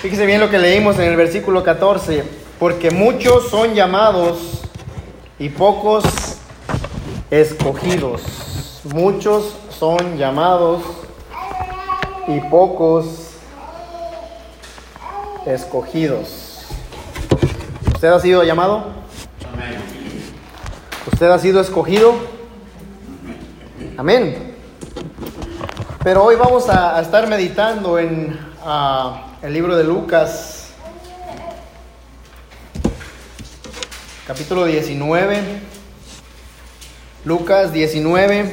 Fíjese 0.00 0.24
bien 0.24 0.40
lo 0.40 0.48
que 0.48 0.58
leímos 0.58 0.98
en 0.98 1.10
el 1.10 1.16
versículo 1.16 1.62
14, 1.62 2.24
porque 2.58 2.90
muchos 2.90 3.50
son 3.50 3.74
llamados 3.74 4.62
y 5.38 5.50
pocos 5.50 6.04
escogidos. 7.30 8.80
Muchos 8.94 9.54
son 9.68 10.16
llamados 10.16 10.80
y 12.26 12.40
pocos 12.40 13.32
escogidos. 15.44 16.64
¿Usted 17.92 18.08
ha 18.08 18.20
sido 18.20 18.42
llamado? 18.42 18.84
¿Usted 21.12 21.30
ha 21.30 21.38
sido 21.38 21.60
escogido? 21.60 22.14
Amén. 23.98 24.56
Pero 26.02 26.24
hoy 26.24 26.36
vamos 26.36 26.70
a, 26.70 26.96
a 26.96 27.02
estar 27.02 27.28
meditando 27.28 27.98
en 27.98 28.40
ah, 28.64 29.26
el 29.42 29.54
libro 29.54 29.74
de 29.76 29.84
Lucas, 29.84 30.68
capítulo 34.26 34.66
19. 34.66 35.60
Lucas 37.24 37.72
19, 37.72 38.50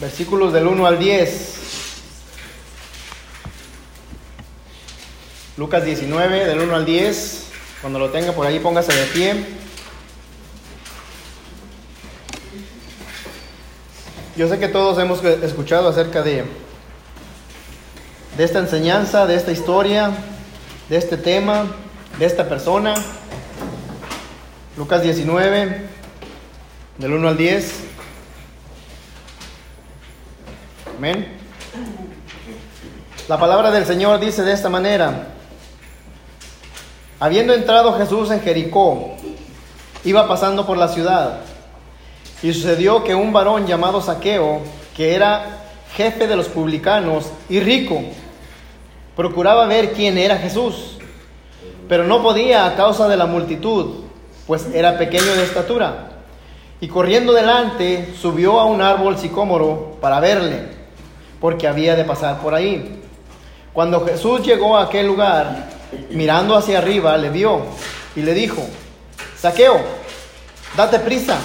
versículos 0.00 0.52
del 0.52 0.66
1 0.66 0.86
al 0.86 0.98
10. 0.98 1.54
Lucas 5.56 5.84
19, 5.84 6.46
del 6.46 6.60
1 6.60 6.74
al 6.74 6.84
10. 6.84 7.46
Cuando 7.82 7.98
lo 7.98 8.10
tenga 8.10 8.32
por 8.32 8.46
ahí, 8.46 8.58
póngase 8.58 8.92
de 8.92 9.06
pie. 9.06 9.46
Yo 14.36 14.48
sé 14.48 14.58
que 14.58 14.68
todos 14.68 14.98
hemos 14.98 15.22
escuchado 15.22 15.88
acerca 15.88 16.22
de, 16.22 16.44
de 18.36 18.44
esta 18.44 18.58
enseñanza, 18.58 19.26
de 19.26 19.34
esta 19.34 19.52
historia, 19.52 20.10
de 20.88 20.96
este 20.96 21.16
tema, 21.16 21.66
de 22.18 22.26
esta 22.26 22.48
persona. 22.48 22.94
Lucas 24.76 25.02
19, 25.02 25.86
del 26.98 27.12
1 27.12 27.28
al 27.28 27.36
10. 27.36 27.74
Amén. 30.96 31.28
La 33.28 33.38
palabra 33.38 33.70
del 33.70 33.86
Señor 33.86 34.20
dice 34.20 34.42
de 34.42 34.52
esta 34.52 34.68
manera, 34.68 35.28
habiendo 37.18 37.54
entrado 37.54 37.96
Jesús 37.96 38.30
en 38.30 38.40
Jericó, 38.40 39.16
iba 40.04 40.26
pasando 40.26 40.66
por 40.66 40.76
la 40.76 40.88
ciudad, 40.88 41.40
y 42.42 42.52
sucedió 42.52 43.04
que 43.04 43.14
un 43.14 43.32
varón 43.32 43.66
llamado 43.66 44.00
Saqueo, 44.00 44.62
que 44.96 45.14
era 45.14 45.59
jefe 45.94 46.26
de 46.26 46.36
los 46.36 46.48
publicanos 46.48 47.30
y 47.48 47.60
rico, 47.60 48.02
procuraba 49.16 49.66
ver 49.66 49.92
quién 49.92 50.18
era 50.18 50.38
Jesús, 50.38 50.98
pero 51.88 52.04
no 52.04 52.22
podía 52.22 52.66
a 52.66 52.76
causa 52.76 53.08
de 53.08 53.16
la 53.16 53.26
multitud, 53.26 54.04
pues 54.46 54.66
era 54.72 54.98
pequeño 54.98 55.34
de 55.34 55.44
estatura. 55.44 56.06
Y 56.80 56.88
corriendo 56.88 57.32
delante, 57.32 58.14
subió 58.18 58.58
a 58.58 58.64
un 58.64 58.80
árbol 58.80 59.18
sicómoro 59.18 59.98
para 60.00 60.20
verle, 60.20 60.68
porque 61.40 61.68
había 61.68 61.94
de 61.96 62.04
pasar 62.04 62.40
por 62.40 62.54
ahí. 62.54 63.02
Cuando 63.72 64.04
Jesús 64.06 64.42
llegó 64.42 64.76
a 64.76 64.84
aquel 64.84 65.06
lugar, 65.06 65.68
mirando 66.10 66.56
hacia 66.56 66.78
arriba, 66.78 67.16
le 67.16 67.30
vio 67.30 67.62
y 68.16 68.22
le 68.22 68.34
dijo, 68.34 68.62
Saqueo, 69.36 69.80
date 70.76 70.98
prisa, 71.00 71.38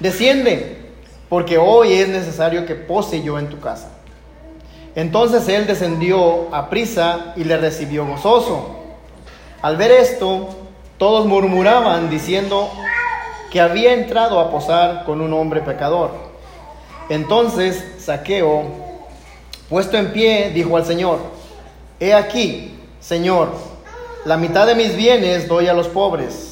desciende, 0.00 0.77
porque 1.28 1.58
hoy 1.58 1.92
es 1.92 2.08
necesario 2.08 2.66
que 2.66 2.74
pose 2.74 3.22
yo 3.22 3.38
en 3.38 3.48
tu 3.48 3.60
casa. 3.60 3.88
Entonces 4.94 5.48
él 5.48 5.66
descendió 5.66 6.54
a 6.54 6.70
prisa 6.70 7.32
y 7.36 7.44
le 7.44 7.56
recibió 7.56 8.06
gozoso. 8.06 8.76
Al 9.62 9.76
ver 9.76 9.90
esto, 9.90 10.48
todos 10.96 11.26
murmuraban 11.26 12.10
diciendo, 12.10 12.70
que 13.50 13.60
había 13.60 13.94
entrado 13.94 14.40
a 14.40 14.50
posar 14.50 15.04
con 15.04 15.20
un 15.20 15.32
hombre 15.32 15.60
pecador. 15.62 16.10
Entonces 17.08 17.82
Saqueo, 17.98 18.64
puesto 19.68 19.96
en 19.96 20.12
pie, 20.12 20.50
dijo 20.50 20.76
al 20.76 20.84
Señor, 20.84 21.18
He 22.00 22.14
aquí, 22.14 22.78
Señor, 23.00 23.50
la 24.24 24.36
mitad 24.36 24.66
de 24.66 24.74
mis 24.74 24.94
bienes 24.94 25.48
doy 25.48 25.68
a 25.68 25.72
los 25.72 25.88
pobres, 25.88 26.47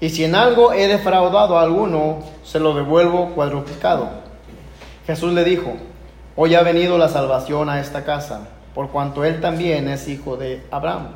y 0.00 0.10
si 0.10 0.24
en 0.24 0.34
algo 0.34 0.72
he 0.72 0.88
defraudado 0.88 1.58
a 1.58 1.62
alguno, 1.62 2.22
se 2.42 2.60
lo 2.60 2.74
devuelvo 2.74 3.30
cuadruplicado. 3.34 4.08
Jesús 5.06 5.32
le 5.32 5.44
dijo, 5.44 5.74
Hoy 6.36 6.56
ha 6.56 6.64
venido 6.64 6.98
la 6.98 7.08
salvación 7.08 7.68
a 7.68 7.80
esta 7.80 8.04
casa, 8.04 8.48
por 8.74 8.90
cuanto 8.90 9.24
él 9.24 9.40
también 9.40 9.86
es 9.86 10.08
hijo 10.08 10.36
de 10.36 10.66
Abraham, 10.72 11.10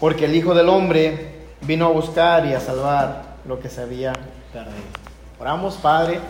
porque 0.00 0.26
el 0.26 0.36
Hijo 0.36 0.52
del 0.54 0.68
Hombre 0.68 1.46
vino 1.62 1.86
a 1.86 1.88
buscar 1.88 2.44
y 2.44 2.52
a 2.52 2.60
salvar 2.60 3.22
lo 3.46 3.58
que 3.58 3.70
se 3.70 3.80
había 3.80 4.12
perdido. 4.52 4.76
Oramos, 5.40 5.76
Padre, 5.76 6.20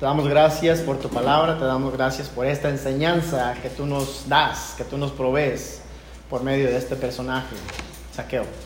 te 0.00 0.04
damos 0.04 0.26
gracias 0.26 0.80
por 0.80 0.98
tu 0.98 1.08
palabra, 1.08 1.56
te 1.56 1.64
damos 1.64 1.92
gracias 1.92 2.28
por 2.28 2.46
esta 2.46 2.68
enseñanza 2.68 3.54
que 3.62 3.70
tú 3.70 3.86
nos 3.86 4.28
das, 4.28 4.74
que 4.76 4.82
tú 4.82 4.98
nos 4.98 5.12
provees 5.12 5.82
por 6.28 6.42
medio 6.42 6.66
de 6.66 6.76
este 6.76 6.96
personaje, 6.96 7.54
Saqueo. 8.12 8.65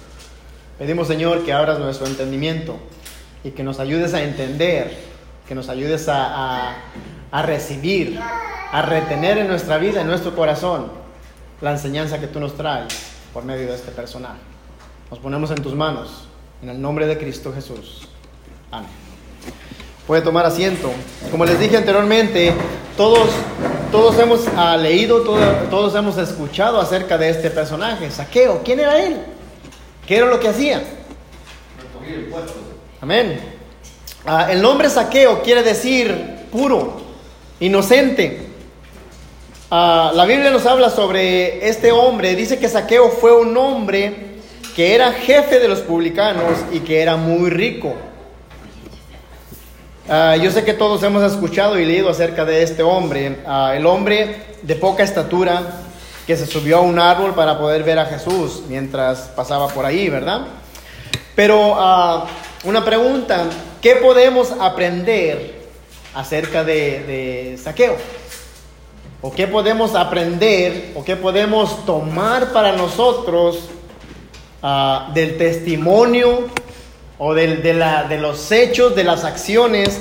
Pedimos, 0.81 1.09
Señor, 1.09 1.45
que 1.45 1.53
abras 1.53 1.79
nuestro 1.79 2.07
entendimiento 2.07 2.79
y 3.45 3.51
que 3.51 3.63
nos 3.63 3.81
ayudes 3.81 4.15
a 4.15 4.23
entender, 4.23 4.97
que 5.47 5.55
nos 5.55 5.69
ayudes 5.69 6.09
a, 6.09 6.71
a, 6.71 6.75
a 7.31 7.43
recibir, 7.43 8.19
a 8.73 8.81
retener 8.81 9.37
en 9.37 9.47
nuestra 9.47 9.77
vida, 9.77 10.01
en 10.01 10.07
nuestro 10.07 10.35
corazón, 10.35 10.91
la 11.61 11.73
enseñanza 11.73 12.19
que 12.19 12.29
tú 12.29 12.41
nos 12.41 12.57
traes 12.57 12.95
por 13.35 13.45
medio 13.45 13.67
de 13.67 13.75
este 13.75 13.93
personaje. 13.93 14.39
Nos 15.11 15.19
ponemos 15.19 15.51
en 15.51 15.63
tus 15.63 15.75
manos, 15.75 16.25
en 16.63 16.71
el 16.71 16.81
nombre 16.81 17.07
de 17.07 17.19
Cristo 17.19 17.53
Jesús. 17.53 18.09
Amén. 18.71 18.89
Puede 20.07 20.23
tomar 20.23 20.47
asiento. 20.47 20.91
Como 21.31 21.45
les 21.45 21.61
dije 21.61 21.77
anteriormente, 21.77 22.55
todos, 22.97 23.29
todos 23.93 24.19
hemos 24.19 24.47
uh, 24.47 24.81
leído, 24.81 25.21
todo, 25.25 25.41
todos 25.69 25.95
hemos 25.95 26.17
escuchado 26.17 26.81
acerca 26.81 27.19
de 27.19 27.29
este 27.29 27.51
personaje, 27.51 28.11
Saqueo. 28.11 28.62
¿Quién 28.65 28.81
era 28.81 28.99
él? 28.99 29.21
¿Qué 30.10 30.16
era 30.16 30.26
lo 30.26 30.41
que 30.41 30.48
hacía? 30.48 30.82
Amén. 33.00 33.38
Uh, 34.26 34.50
el 34.50 34.60
nombre 34.60 34.91
Saqueo 34.91 35.41
quiere 35.41 35.62
decir 35.62 36.47
puro, 36.50 37.00
inocente. 37.60 38.41
Uh, 39.70 40.12
la 40.12 40.25
Biblia 40.26 40.50
nos 40.50 40.66
habla 40.66 40.91
sobre 40.91 41.69
este 41.69 41.93
hombre. 41.93 42.34
Dice 42.34 42.59
que 42.59 42.69
Saqueo 42.69 43.09
fue 43.10 43.41
un 43.41 43.56
hombre 43.56 44.41
que 44.75 44.97
era 44.97 45.12
jefe 45.12 45.60
de 45.60 45.69
los 45.69 45.78
publicanos 45.78 46.59
y 46.72 46.81
que 46.81 47.03
era 47.03 47.15
muy 47.15 47.49
rico. 47.49 47.94
Uh, 50.09 50.43
yo 50.43 50.50
sé 50.50 50.65
que 50.65 50.72
todos 50.72 51.04
hemos 51.04 51.22
escuchado 51.22 51.78
y 51.78 51.84
leído 51.84 52.10
acerca 52.10 52.44
de 52.44 52.65
este 52.65 52.82
hombre, 52.82 53.37
el 53.76 53.87
hombre 53.87 54.56
de 54.62 54.75
poca 54.75 55.04
estatura 55.04 55.84
que 56.31 56.37
se 56.37 56.47
subió 56.47 56.77
a 56.77 56.81
un 56.83 56.97
árbol 56.97 57.35
para 57.35 57.59
poder 57.59 57.83
ver 57.83 57.99
a 57.99 58.07
Jesús 58.07 58.63
mientras 58.69 59.23
pasaba 59.35 59.67
por 59.67 59.85
ahí, 59.85 60.09
¿verdad? 60.09 60.43
Pero 61.35 61.73
uh, 61.73 62.23
una 62.63 62.85
pregunta, 62.85 63.47
¿qué 63.83 63.97
podemos 63.97 64.53
aprender 64.61 65.61
acerca 66.15 66.63
de, 66.63 67.59
Saqueo? 67.61 67.97
¿O 69.21 69.33
qué 69.33 69.49
podemos 69.49 69.97
aprender 69.97 70.93
o 70.95 71.03
qué 71.03 71.17
podemos 71.17 71.85
tomar 71.85 72.53
para 72.53 72.77
nosotros 72.77 73.69
del 75.12 75.37
testimonio 75.37 76.47
o 77.19 77.35
de, 77.35 78.19
los 78.21 78.53
hechos, 78.53 78.95
de 78.95 79.03
las 79.03 79.25
acciones 79.25 80.00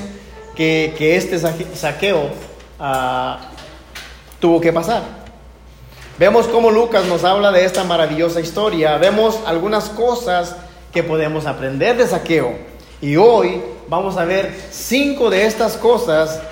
que, 0.54 0.94
este 1.16 1.40
saqueo 1.40 2.26
uh, 2.78 3.34
tuvo 4.38 4.60
que 4.60 4.72
pasar. 4.72 5.19
Vemos 6.20 6.48
cómo 6.48 6.70
Lucas 6.70 7.06
nos 7.06 7.24
habla 7.24 7.50
de 7.50 7.64
esta 7.64 7.82
maravillosa 7.82 8.42
historia, 8.42 8.98
vemos 8.98 9.38
algunas 9.46 9.88
cosas 9.88 10.54
que 10.92 11.02
podemos 11.02 11.46
aprender 11.46 11.96
de 11.96 12.06
saqueo. 12.06 12.58
Y 13.00 13.16
hoy 13.16 13.62
vamos 13.88 14.18
a 14.18 14.26
ver 14.26 14.54
cinco 14.70 15.30
de 15.30 15.46
estas 15.46 15.78
cosas 15.78 16.42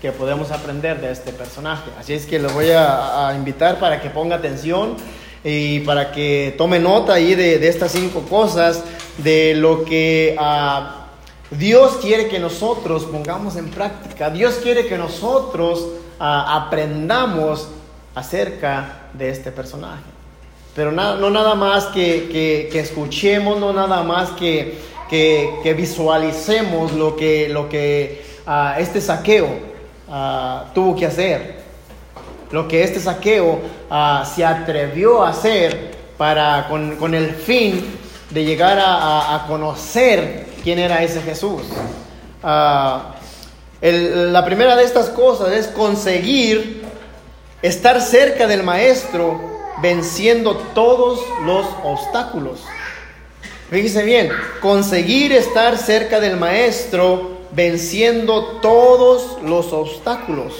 que 0.00 0.10
podemos 0.10 0.50
aprender 0.50 1.02
de 1.02 1.12
este 1.12 1.34
personaje. 1.34 1.90
Así 2.00 2.14
es 2.14 2.24
que 2.24 2.38
lo 2.38 2.48
voy 2.48 2.70
a, 2.70 3.34
invitar 3.36 3.78
para 3.78 4.00
que 4.00 4.08
ponga 4.08 4.36
atención 4.36 4.96
y 5.44 5.80
para 5.80 6.12
que 6.12 6.54
tome 6.56 6.78
nota 6.78 7.12
ahí 7.12 7.34
de, 7.34 7.68
estas 7.68 7.92
cinco 7.92 8.22
cosas, 8.22 8.82
de 9.18 9.54
lo 9.54 9.84
que 9.84 10.34
uh, 10.40 11.54
Dios 11.56 11.98
quiere 12.00 12.28
que 12.28 12.38
nosotros 12.38 13.04
pongamos 13.04 13.56
en 13.56 13.68
práctica. 13.68 14.30
Dios 14.30 14.60
quiere 14.62 14.86
que 14.86 14.96
nosotros 14.96 15.80
uh, 15.80 16.24
aprendamos 16.24 17.68
acerca 18.14 18.99
de 19.12 19.30
este 19.30 19.52
personaje. 19.52 20.02
Pero 20.74 20.92
no 20.92 21.30
nada 21.30 21.54
más 21.54 21.86
que, 21.86 22.68
que, 22.70 22.78
escuchemos, 22.78 23.58
no 23.58 23.72
nada 23.72 24.02
más 24.02 24.30
que, 24.30 24.78
que 25.08 25.74
visualicemos 25.76 26.92
lo 26.92 27.16
que, 27.16 27.48
lo 27.48 27.68
que 27.68 28.24
uh, 28.46 28.80
este 28.80 29.00
saqueo 29.00 29.70
tuvo 30.74 30.96
que 30.96 31.06
hacer 31.06 31.60
lo 32.50 32.66
que 32.66 32.82
este 32.82 33.00
saqueo 33.00 33.60
uh, 33.90 34.24
se 34.24 34.44
atrevió 34.44 35.22
a 35.22 35.30
hacer 35.30 35.90
para, 36.16 36.66
con, 36.68 37.14
el 37.14 37.30
fin 37.30 37.98
de 38.30 38.44
llegar 38.44 38.78
a, 38.80 39.44
conocer 39.48 40.46
quién 40.62 40.78
era 40.78 41.02
ese 41.02 41.22
Jesús. 41.22 41.62
Ah, 42.42 43.14
la 43.80 44.44
primera 44.44 44.76
de 44.76 44.84
estas 44.84 45.08
cosas 45.08 45.52
es 45.52 45.68
conseguir 45.68 46.79
estar 47.62 48.00
cerca 48.00 48.46
del 48.46 48.62
Maestro 48.62 49.40
venciendo 49.82 50.56
todos 50.74 51.20
los 51.44 51.66
obstáculos. 51.84 52.64
Fíjese 53.70 54.02
bien, 54.02 54.30
conseguir 54.60 55.32
estar 55.32 55.78
cerca 55.78 56.20
del 56.20 56.36
Maestro 56.36 57.38
venciendo 57.52 58.58
todos 58.60 59.38
los 59.42 59.72
obstáculos. 59.72 60.54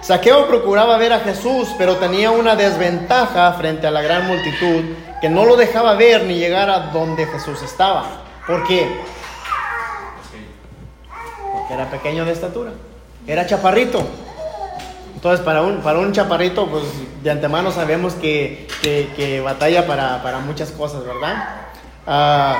Saqueo 0.00 0.46
procuraba 0.46 0.96
ver 0.96 1.12
a 1.12 1.20
Jesús, 1.20 1.68
pero 1.76 1.96
tenía 1.96 2.30
una 2.30 2.56
desventaja 2.56 3.52
frente 3.54 3.86
a 3.86 3.90
la 3.90 4.00
gran 4.00 4.26
multitud 4.26 4.84
que 5.20 5.28
no 5.28 5.44
lo 5.44 5.56
dejaba 5.56 5.94
ver 5.94 6.24
ni 6.24 6.38
llegar 6.38 6.70
a 6.70 6.78
donde 6.92 7.26
Jesús 7.26 7.60
estaba. 7.62 8.22
¿Por 8.46 8.66
qué? 8.66 8.88
Porque 11.52 11.74
era 11.74 11.90
pequeño 11.90 12.24
de 12.24 12.32
estatura, 12.32 12.72
era 13.26 13.44
chaparrito. 13.44 14.06
Entonces, 15.18 15.44
para 15.44 15.62
un, 15.62 15.78
para 15.78 15.98
un 15.98 16.12
chaparrito, 16.12 16.68
pues 16.68 16.84
de 17.24 17.30
antemano 17.30 17.72
sabemos 17.72 18.14
que, 18.14 18.68
batalla 19.44 19.84
para, 19.84 20.38
muchas 20.46 20.70
cosas, 20.70 21.04
¿verdad? 21.04 21.56
Ah, 22.06 22.56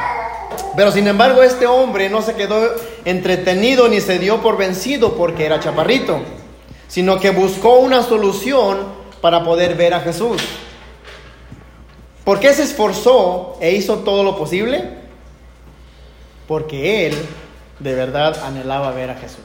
pero 0.76 0.90
sin 0.90 1.06
embargo, 1.06 1.42
este 1.42 1.66
hombre 1.66 2.10
no 2.10 2.20
se 2.20 2.34
quedó 2.34 2.68
entretenido 3.04 3.88
ni 3.88 4.00
se 4.00 4.18
dio 4.18 4.42
por 4.42 4.56
vencido 4.56 5.14
porque 5.14 5.46
era 5.46 5.60
chaparrito 5.60 6.20
sino 6.88 7.20
que 7.20 7.30
buscó 7.30 7.78
una 7.78 8.02
solución 8.02 8.78
para 9.20 9.44
poder 9.44 9.76
ver 9.76 9.94
a 9.94 10.00
Jesús. 10.00 10.42
¿Por 12.24 12.40
qué 12.40 12.52
se 12.52 12.64
esforzó 12.64 13.56
e 13.60 13.72
hizo 13.72 13.98
todo 13.98 14.24
lo 14.24 14.36
posible? 14.36 14.96
Porque 16.46 17.06
él 17.06 17.14
de 17.78 17.94
verdad 17.94 18.42
anhelaba 18.42 18.90
ver 18.90 19.10
a 19.10 19.14
Jesús. 19.14 19.44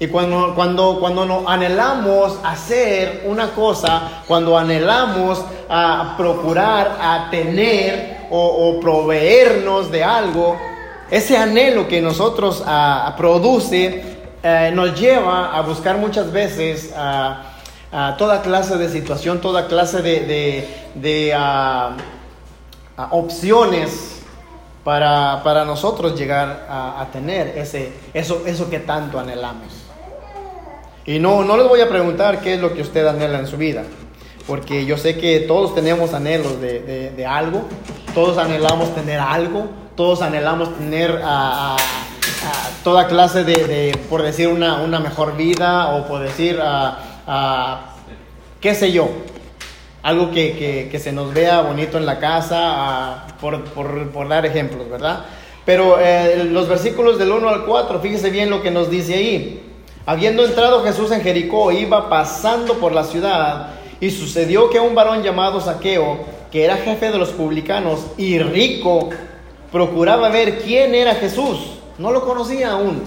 Y 0.00 0.06
cuando, 0.06 0.54
cuando, 0.54 1.00
cuando 1.00 1.24
nos 1.24 1.46
anhelamos 1.46 2.38
hacer 2.44 3.24
una 3.26 3.50
cosa, 3.50 4.22
cuando 4.28 4.56
anhelamos 4.56 5.44
a 5.68 6.14
procurar, 6.16 6.96
a 7.00 7.28
tener 7.30 8.18
o, 8.30 8.78
proveernos 8.80 9.90
de 9.90 10.04
algo, 10.04 10.56
ese 11.10 11.36
anhelo 11.36 11.88
que 11.88 12.00
nosotros 12.00 12.62
a, 12.64 13.12
produce 13.16 14.18
eh, 14.40 14.70
nos 14.72 14.98
lleva 14.98 15.56
a 15.56 15.62
buscar 15.62 15.96
muchas 15.98 16.30
veces 16.30 16.92
a, 16.96 17.42
toda 18.18 18.42
clase 18.42 18.76
de 18.76 18.88
situación, 18.90 19.40
toda 19.40 19.66
clase 19.66 20.02
de, 20.02 21.34
opciones 23.10 24.22
para, 24.84 25.64
nosotros 25.64 26.16
llegar 26.16 26.66
a, 26.70 27.04
tener 27.12 27.58
ese, 27.58 27.92
eso, 28.14 28.42
eso 28.46 28.70
que 28.70 28.78
tanto 28.78 29.18
anhelamos. 29.18 29.87
Y 31.08 31.18
no, 31.20 31.42
no 31.42 31.56
les 31.56 31.66
voy 31.66 31.80
a 31.80 31.88
preguntar 31.88 32.42
qué 32.42 32.52
es 32.52 32.60
lo 32.60 32.74
que 32.74 32.82
usted 32.82 33.06
anhela 33.06 33.38
en 33.38 33.46
su 33.46 33.56
vida, 33.56 33.82
porque 34.46 34.84
yo 34.84 34.98
sé 34.98 35.16
que 35.16 35.40
todos 35.40 35.74
tenemos 35.74 36.12
anhelos 36.12 36.60
de, 36.60 37.26
algo, 37.26 37.62
todos 38.14 38.36
anhelamos 38.36 38.94
tener 38.94 39.18
algo, 39.18 39.68
todos 39.96 40.20
anhelamos 40.20 40.76
tener 40.76 41.18
a 41.24 41.78
toda 42.84 43.06
clase 43.06 43.42
de, 43.42 43.98
por 44.10 44.22
decir, 44.22 44.48
una, 44.48 45.00
mejor 45.00 45.34
vida 45.34 45.94
o 45.94 46.06
por 46.06 46.20
decir, 46.20 46.60
qué 48.60 48.74
sé 48.74 48.92
yo, 48.92 49.08
algo 50.02 50.30
que, 50.30 50.94
se 51.02 51.12
nos 51.12 51.32
vea 51.32 51.62
bonito 51.62 51.96
en 51.96 52.04
la 52.04 52.18
casa, 52.18 53.24
por, 53.40 54.28
dar 54.28 54.44
ejemplos, 54.44 54.90
¿verdad? 54.90 55.24
Pero 55.64 55.98
eh, 55.98 56.44
los 56.44 56.68
versículos 56.68 57.18
del 57.18 57.32
1 57.32 57.48
al 57.48 57.64
4, 57.64 57.98
fíjese 57.98 58.28
bien 58.28 58.50
lo 58.50 58.60
que 58.60 58.70
nos 58.70 58.90
dice 58.90 59.14
ahí. 59.14 59.67
Habiendo 60.08 60.42
entrado 60.42 60.82
Jesús 60.82 61.10
en 61.10 61.20
Jericó, 61.20 61.70
iba 61.70 62.08
pasando 62.08 62.78
por 62.78 62.92
la 62.92 63.04
ciudad 63.04 63.74
y 64.00 64.10
sucedió 64.10 64.70
que 64.70 64.80
un 64.80 64.94
varón 64.94 65.22
llamado 65.22 65.60
Saqueo, 65.60 66.20
que 66.50 66.64
era 66.64 66.78
jefe 66.78 67.10
de 67.10 67.18
los 67.18 67.28
publicanos 67.28 68.06
y 68.16 68.38
rico, 68.38 69.10
procuraba 69.70 70.30
ver 70.30 70.60
quién 70.60 70.94
era 70.94 71.14
Jesús 71.14 71.78
no 71.98 72.12
lo 72.12 72.24
conocía 72.24 72.72
aún. 72.72 73.02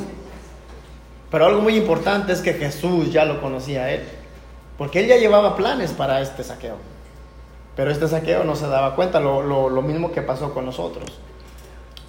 Pero 1.31 1.45
algo 1.45 1.61
muy 1.61 1.75
importante 1.75 2.33
es 2.33 2.41
que 2.41 2.53
Jesús 2.53 3.11
ya 3.11 3.25
lo 3.25 3.41
conocía 3.41 3.85
a 3.85 3.91
él. 3.91 4.03
Porque 4.77 4.99
él 4.99 5.07
ya 5.07 5.15
llevaba 5.15 5.55
planes 5.55 5.91
para 5.91 6.21
este 6.21 6.43
saqueo. 6.43 6.75
Pero 7.75 7.89
este 7.89 8.07
saqueo 8.07 8.43
no 8.43 8.55
se 8.55 8.67
daba 8.67 8.95
cuenta, 8.95 9.19
lo, 9.21 9.69
mismo 9.81 10.11
que 10.11 10.21
pasó 10.21 10.53
con 10.53 10.65
nosotros. 10.65 11.05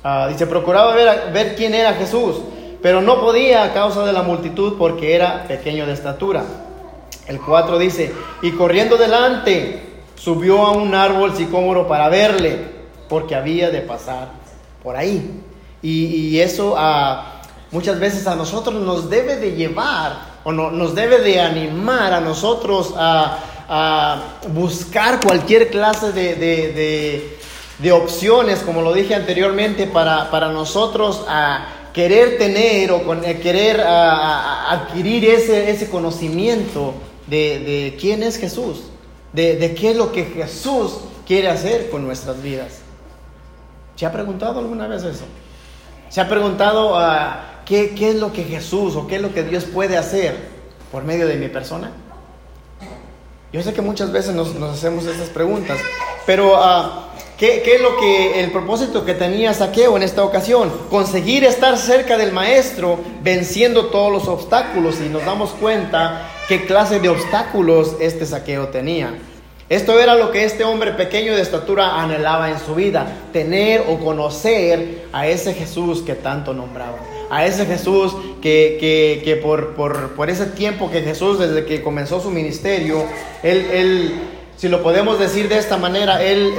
Ah, 0.03 0.27
dice, 0.29 0.47
procuraba 0.47 0.94
ver, 0.94 1.33
ver 1.33 1.55
quién 1.55 1.73
era 1.73 1.94
Jesús, 1.94 2.41
pero 2.82 3.00
no 3.00 3.20
podía 3.20 3.62
a 3.62 3.73
causa 3.73 4.05
de 4.05 4.12
la 4.12 4.23
multitud 4.23 4.75
porque 4.76 5.14
era 5.14 5.46
pequeño 5.46 5.87
de 5.87 5.93
estatura. 5.93 6.44
El 7.26 7.40
4 7.40 7.79
dice, 7.79 8.12
y 8.43 8.50
corriendo 8.52 8.96
delante, 8.96 9.81
subió 10.17 10.67
a 10.67 10.73
un 10.73 10.94
árbol 10.94 11.34
sicómoro 11.37 11.87
para 11.87 12.08
verle, 12.08 12.58
porque 13.08 13.37
había 13.37 13.70
de 13.70 13.81
pasar 13.81 14.29
por 14.82 14.96
ahí. 14.96 15.43
Y, 15.82 16.38
eso 16.38 16.76
muchas 17.70 17.99
veces 17.99 18.26
a 18.26 18.37
nosotros 18.37 18.75
nos 18.76 19.08
debe 19.08 19.37
de 19.37 19.52
llevar 19.52 20.32
o 20.44 20.52
no, 20.52 20.70
nos 20.70 20.94
debe 20.94 21.19
de 21.19 21.40
animar 21.40 22.12
a 22.12 22.20
nosotros 22.20 22.94
a, 22.96 23.38
buscar 24.52 25.19
cualquier 25.20 25.70
clase 25.70 26.12
de, 26.12 27.93
opciones, 27.93 28.58
como 28.61 28.82
lo 28.82 28.93
dije 28.93 29.14
anteriormente, 29.14 29.87
para, 29.87 30.49
nosotros 30.52 31.25
a 31.29 31.67
querer 31.93 32.39
tener 32.39 32.91
o 32.93 33.05
con, 33.05 33.25
eh, 33.25 33.39
querer 33.41 33.81
adquirir 33.81 35.25
ese, 35.25 35.71
ese 35.71 35.89
conocimiento 35.89 36.94
de, 37.27 37.97
quién 38.00 38.23
es 38.23 38.39
Jesús, 38.39 38.85
de, 39.33 39.56
de 39.56 39.75
qué 39.75 39.91
es 39.91 39.97
lo 39.97 40.12
que 40.12 40.25
Jesús 40.25 40.99
quiere 41.27 41.49
hacer 41.49 41.91
con 41.91 42.05
nuestras 42.05 42.43
vidas. 42.43 42.81
¿Se 43.97 44.06
ha 44.06 44.12
preguntado 44.12 44.59
alguna 44.59 44.87
vez 44.87 45.05
eso? 45.05 45.25
¿Se 46.09 46.21
ha 46.21 46.29
preguntado 46.29 46.97
uh, 46.97 47.65
¿qué, 47.65 47.94
es 47.97 48.17
lo 48.17 48.33
que 48.33 48.44
Jesús 48.44 48.96
o 48.96 49.06
qué 49.06 49.17
es 49.17 49.22
lo 49.22 49.32
que 49.32 49.44
Dios 49.44 49.65
puede 49.65 49.96
hacer 49.96 50.37
por 50.91 51.05
medio 51.05 51.27
de 51.27 51.37
mi 51.37 51.49
persona? 51.49 51.91
Yo 53.53 53.63
sé 53.63 53.72
que 53.72 53.82
muchas 53.82 54.13
veces 54.13 54.34
nos, 54.34 54.55
hacemos 54.56 55.06
esas 55.06 55.29
preguntas, 55.29 55.79
pero 56.27 56.55
uh, 56.55 57.11
¿qué, 57.39 57.62
¿qué, 57.65 57.77
es 57.77 57.81
lo 57.81 57.96
que 57.96 58.41
el 58.41 58.51
propósito 58.51 59.05
que 59.05 59.15
tenía 59.15 59.55
Saqueo 59.55 59.96
en 59.96 60.03
esta 60.03 60.24
ocasión? 60.24 60.72
Conseguir 60.91 61.44
estar 61.44 61.77
cerca 61.79 62.17
del 62.17 62.32
Maestro, 62.32 62.98
venciendo 63.22 63.86
todos 63.86 64.12
los 64.12 64.29
obstáculos, 64.29 65.01
y 65.01 65.08
nos 65.08 65.24
damos 65.24 65.51
cuenta 65.51 66.31
qué 66.48 66.65
clase 66.67 67.01
de 67.01 67.08
obstáculos 67.08 67.96
este 68.01 68.27
Saqueo 68.27 68.69
tenía. 68.69 69.15
Esto 69.72 69.98
era 69.98 70.17
lo 70.17 70.31
que 70.31 70.44
este 70.44 70.65
hombre 70.65 70.93
pequeño 70.93 71.34
de 71.34 71.41
estatura 71.41 72.03
anhelaba 72.03 72.51
en 72.51 72.58
su 72.58 72.74
vida, 72.74 73.10
tener 73.32 73.84
o 73.89 73.98
conocer 73.98 75.06
a 75.15 75.27
ese 75.27 75.55
Jesús 75.55 76.03
que 76.03 76.15
tanto 76.15 76.53
nombraba, 76.53 76.98
a 77.31 77.46
ese 77.46 77.65
Jesús 77.65 78.15
que, 78.43 79.41
por, 79.43 80.29
ese 80.29 80.44
tiempo 80.44 80.91
que 80.91 81.01
Jesús, 81.01 81.39
desde 81.39 81.65
que 81.65 81.81
comenzó 81.81 82.20
su 82.20 82.31
ministerio, 82.31 83.03
él, 83.43 84.20
si 84.62 84.69
lo 84.69 84.81
podemos 84.81 85.19
decir 85.19 85.48
de 85.48 85.58
esta 85.58 85.76
manera, 85.76 86.22
él, 86.22 86.54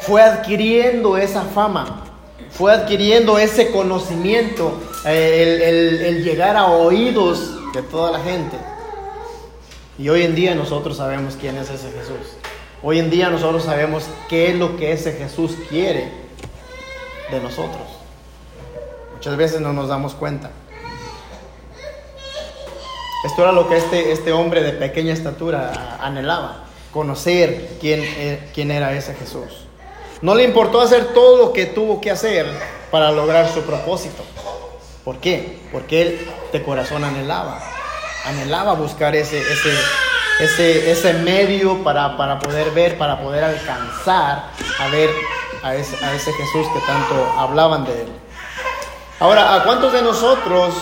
fue 0.00 0.22
adquiriendo 0.22 1.18
esa 1.18 1.42
fama, 1.42 2.02
fue 2.50 2.72
adquiriendo 2.72 3.38
ese 3.38 3.70
conocimiento, 3.70 4.80
eh, 5.04 5.98
el 6.08 6.24
llegar 6.24 6.56
a 6.56 6.68
oídos 6.68 7.58
de 7.74 7.82
toda 7.82 8.10
la 8.10 8.20
gente. 8.20 8.56
Y 9.98 10.08
hoy 10.08 10.22
en 10.22 10.34
día 10.34 10.54
nosotros 10.54 10.96
sabemos 10.96 11.36
quién 11.38 11.58
es 11.58 11.68
ese 11.68 11.90
Jesús. 11.90 12.38
Hoy 12.82 12.98
en 12.98 13.10
día 13.10 13.28
nosotros 13.28 13.64
sabemos 13.64 14.06
qué 14.30 14.48
es 14.48 14.56
lo 14.56 14.78
que 14.78 14.92
ese 14.92 15.12
Jesús 15.12 15.52
quiere 15.68 16.10
de 17.30 17.38
nosotros. 17.38 17.82
Muchas 19.12 19.36
veces 19.36 19.60
no 19.60 19.74
nos 19.74 19.88
damos 19.88 20.14
cuenta. 20.14 20.50
Esto 23.26 23.42
era 23.42 23.52
lo 23.52 23.68
que 23.68 23.76
este, 23.76 24.10
este 24.10 24.32
hombre 24.32 24.62
de 24.62 24.72
pequeña 24.72 25.12
estatura 25.12 25.98
anhelaba, 26.00 26.71
conocer 26.92 27.76
quién, 27.80 28.00
eh, 28.02 28.50
quién 28.54 28.70
era 28.70 28.92
ese 28.92 29.14
Jesús. 29.14 29.66
No 30.20 30.34
le 30.34 30.44
importó 30.44 30.80
hacer 30.80 31.12
todo 31.14 31.36
lo 31.36 31.52
que 31.52 31.66
tuvo 31.66 32.00
que 32.00 32.10
hacer 32.10 32.46
para 32.90 33.10
lograr 33.10 33.52
su 33.52 33.62
propósito. 33.62 34.22
¿Por 35.04 35.18
qué? 35.18 35.58
Porque 35.72 36.02
él 36.02 36.28
de 36.52 36.62
corazón 36.62 37.02
anhelaba, 37.02 37.60
anhelaba 38.24 38.74
buscar 38.74 39.16
ese, 39.16 39.40
ese, 39.40 39.74
ese, 40.38 40.90
ese 40.92 41.12
medio 41.14 41.82
para, 41.82 42.16
poder 42.38 42.70
ver, 42.70 42.96
para 42.98 43.20
poder 43.20 43.42
alcanzar 43.42 44.50
a 44.78 44.88
ver 44.88 45.10
a 45.64 45.74
ese, 45.74 45.96
a 46.04 46.14
ese 46.14 46.32
Jesús 46.32 46.68
que 46.72 46.80
tanto 46.86 47.32
hablaban 47.36 47.84
de 47.84 48.02
él. 48.02 48.08
Ahora, 49.18 49.54
¿a 49.54 49.64
cuántos 49.64 49.92
de 49.92 50.02
nosotros 50.02 50.74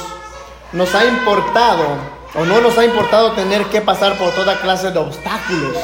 nos 0.72 0.94
ha 0.94 1.04
importado 1.04 2.19
o 2.34 2.44
no 2.44 2.60
nos 2.60 2.78
ha 2.78 2.84
importado 2.84 3.32
tener 3.32 3.64
que 3.66 3.80
pasar 3.80 4.16
por 4.16 4.32
toda 4.32 4.60
clase 4.60 4.90
de 4.90 4.98
obstáculos 4.98 5.76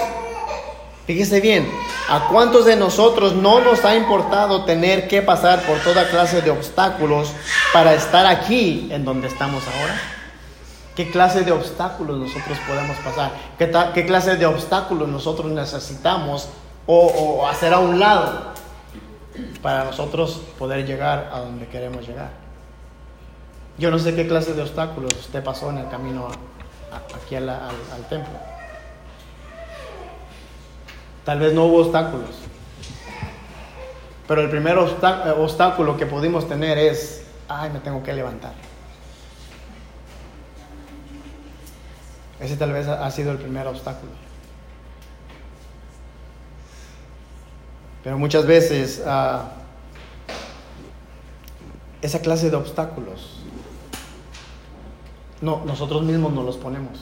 Fíjese 1.07 1.41
bien, 1.41 1.71
¿a 2.09 2.27
cuántos 2.27 2.67
de 2.67 2.75
nosotros 2.75 3.33
no 3.33 3.61
nos 3.61 3.85
ha 3.85 3.95
importado 3.95 4.65
tener 4.65 5.07
que 5.07 5.23
pasar 5.23 5.61
por 5.63 5.79
toda 5.79 6.09
clase 6.09 6.43
de 6.43 6.51
obstáculos 6.51 7.31
para 7.73 7.95
estar 7.95 8.27
aquí 8.27 8.89
en 8.91 9.05
donde 9.05 9.29
estamos 9.29 9.63
ahora? 9.69 9.95
¿Qué 10.97 11.09
clase 11.09 11.45
de 11.45 11.53
obstáculos 11.53 12.19
nosotros 12.19 12.59
podemos 12.67 12.97
pasar? 12.97 13.31
¿Qué, 13.57 13.71
qué 13.95 14.05
clase 14.05 14.37
de 14.37 14.47
obstáculos 14.47 15.09
nosotros 15.09 15.53
necesitamos 15.53 16.49
o, 16.87 17.07
o 17.07 17.47
hacer 17.47 17.73
a 17.73 17.79
un 17.79 18.01
lado 18.01 18.53
para 19.63 19.85
nosotros 19.85 20.41
poder 20.59 20.85
llegar 20.85 21.31
a 21.33 21.39
donde 21.39 21.69
queremos 21.69 22.05
llegar? 22.05 22.46
Yo 23.79 23.91
no 23.91 23.99
sé 23.99 24.15
qué 24.15 24.27
clase 24.27 24.55
de 24.55 24.63
obstáculos 24.63 25.13
usted 25.15 25.45
pasó 25.45 25.71
en 25.71 25.79
el 25.79 25.89
camino 25.89 26.29
aquí 27.15 27.37
al, 27.37 27.49
templo. 28.09 28.33
Tal 31.25 31.41
vez 31.41 31.53
no 31.53 31.67
hubo 31.67 31.83
obstáculos. 31.83 32.31
Pero 34.27 34.41
el 34.41 34.51
primer 34.51 34.79
obstáculo 34.79 35.97
que 35.97 36.07
pudimos 36.07 36.49
tener 36.49 36.79
es, 36.79 37.25
ay, 37.49 37.71
me 37.71 37.81
tengo 37.81 38.03
que 38.03 38.13
levantar. 38.13 38.55
Ese 42.41 42.57
tal 42.57 42.73
vez 42.73 42.87
ha 42.89 43.11
sido 43.11 43.33
el 43.33 43.39
primer 43.39 43.67
obstáculo. 43.67 44.13
Pero 48.07 48.19
muchas 48.19 48.47
veces 48.47 49.03
ah, 49.05 49.49
esa 52.03 52.21
clase 52.21 52.51
de 52.51 52.57
obstáculos, 52.57 53.36
no, 55.41 55.63
nosotros 55.65 56.03
mismos 56.03 56.33
nos 56.33 56.45
los 56.45 56.57
ponemos. 56.57 56.99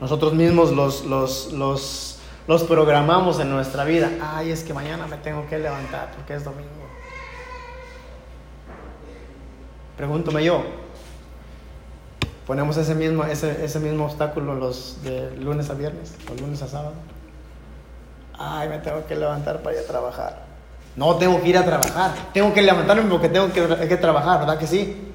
Nosotros 0.00 0.32
mismos 0.32 0.72
los, 0.72 1.04
los, 1.04 2.18
los 2.46 2.62
programamos 2.64 3.38
en 3.38 3.50
nuestra 3.50 3.84
vida. 3.84 4.10
Ay, 4.20 4.50
es 4.50 4.64
que 4.64 4.72
mañana 4.72 5.06
me 5.06 5.18
tengo 5.18 5.46
que 5.46 5.58
levantar 5.58 6.10
porque 6.16 6.34
es 6.34 6.44
domingo. 6.44 6.70
Pregúntame 9.96 10.42
yo. 10.42 10.62
Ponemos 12.46 12.76
ese 12.78 12.94
mismo, 12.94 13.24
ese, 13.24 13.64
ese 13.64 13.78
mismo 13.78 14.06
obstáculo 14.06 14.54
los 14.54 15.02
de 15.04 15.36
lunes 15.36 15.70
a 15.70 15.74
viernes 15.74 16.14
o 16.30 16.40
lunes 16.40 16.62
a 16.62 16.68
sábado. 16.68 16.94
Ay, 18.36 18.68
me 18.68 18.78
tengo 18.78 19.06
que 19.06 19.14
levantar 19.14 19.62
para 19.62 19.76
ir 19.76 19.82
a 19.82 19.86
trabajar. 19.86 20.42
No 20.96 21.16
tengo 21.16 21.40
que 21.40 21.48
ir 21.48 21.58
a 21.58 21.64
trabajar. 21.64 22.14
Tengo 22.32 22.52
que 22.54 22.62
levantarme 22.62 23.08
porque 23.10 23.28
tengo 23.28 23.52
que, 23.52 23.86
que 23.86 23.96
trabajar, 23.98 24.40
¿verdad 24.40 24.58
que 24.58 24.66
sí? 24.66 25.09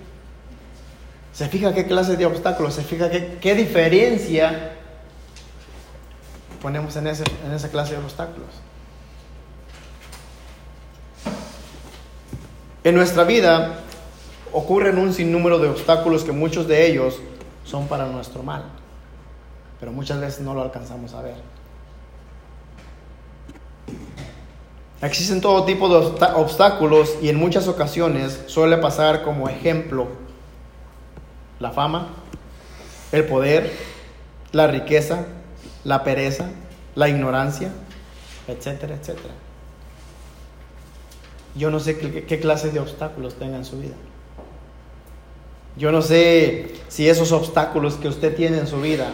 Se 1.35 1.49
fija 1.49 1.73
qué 1.73 1.85
clase 1.85 2.15
de 2.15 2.25
obstáculos, 2.25 2.75
se 2.75 2.81
fija 2.81 3.09
qué, 3.11 3.37
qué 3.41 3.55
diferencia 3.55 4.71
ponemos 6.61 6.95
en, 6.95 7.07
ese, 7.07 7.25
en 7.45 7.51
esa 7.51 7.69
clase 7.69 7.91
de 7.91 7.97
obstáculos. 7.99 8.47
En 12.85 12.95
nuestra 12.95 13.25
vida 13.25 13.81
ocurren 14.53 14.97
un 14.97 15.13
sinnúmero 15.13 15.59
de 15.59 15.67
obstáculos 15.67 16.23
que 16.23 16.31
muchos 16.31 16.69
de 16.69 16.87
ellos 16.87 17.19
son 17.65 17.89
para 17.89 18.05
nuestro 18.05 18.41
mal, 18.41 18.63
pero 19.81 19.91
muchas 19.91 20.21
veces 20.21 20.39
no 20.39 20.53
lo 20.53 20.61
alcanzamos 20.61 21.13
a 21.15 21.21
ver. 21.21 21.35
Existen 25.01 25.41
todo 25.41 25.65
tipo 25.65 25.89
de 25.89 25.97
obstáculos 26.35 27.17
y 27.21 27.27
en 27.27 27.35
muchas 27.35 27.67
ocasiones 27.67 28.39
suele 28.47 28.77
pasar 28.77 29.23
como 29.23 29.49
ejemplo 29.49 30.23
la 31.59 31.71
fama, 31.71 32.09
el 33.11 33.25
poder, 33.25 33.71
la 34.51 34.67
riqueza, 34.67 35.25
la 35.83 36.03
pereza, 36.03 36.49
la 36.95 37.09
ignorancia, 37.09 37.71
etcétera, 38.47 38.95
etcétera. 38.95 39.33
Yo 41.55 41.71
no 41.71 41.79
sé 41.79 41.97
qué, 41.97 42.39
clase 42.39 42.71
de 42.71 42.79
obstáculos 42.79 43.35
tenga 43.35 43.55
en 43.55 43.65
su 43.65 43.79
vida. 43.79 43.95
Yo 45.77 45.91
no 45.91 46.01
sé 46.01 46.73
si 46.87 47.07
esos 47.07 47.31
obstáculos 47.31 47.95
que 47.95 48.07
usted 48.07 48.35
tiene 48.35 48.59
en 48.59 48.67
su 48.67 48.81
vida 48.81 49.13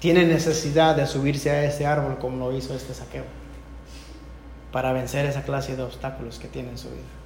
tiene 0.00 0.24
necesidad 0.24 0.96
de 0.96 1.06
subirse 1.06 1.50
a 1.50 1.64
ese 1.64 1.86
árbol 1.86 2.18
como 2.18 2.36
lo 2.36 2.56
hizo 2.56 2.74
este 2.74 2.92
saqueo 2.92 3.24
para 4.70 4.92
vencer 4.92 5.24
esa 5.24 5.44
clase 5.44 5.76
de 5.76 5.82
obstáculos 5.82 6.38
que 6.38 6.48
tiene 6.48 6.70
en 6.70 6.78
su 6.78 6.88
vida. 6.88 7.23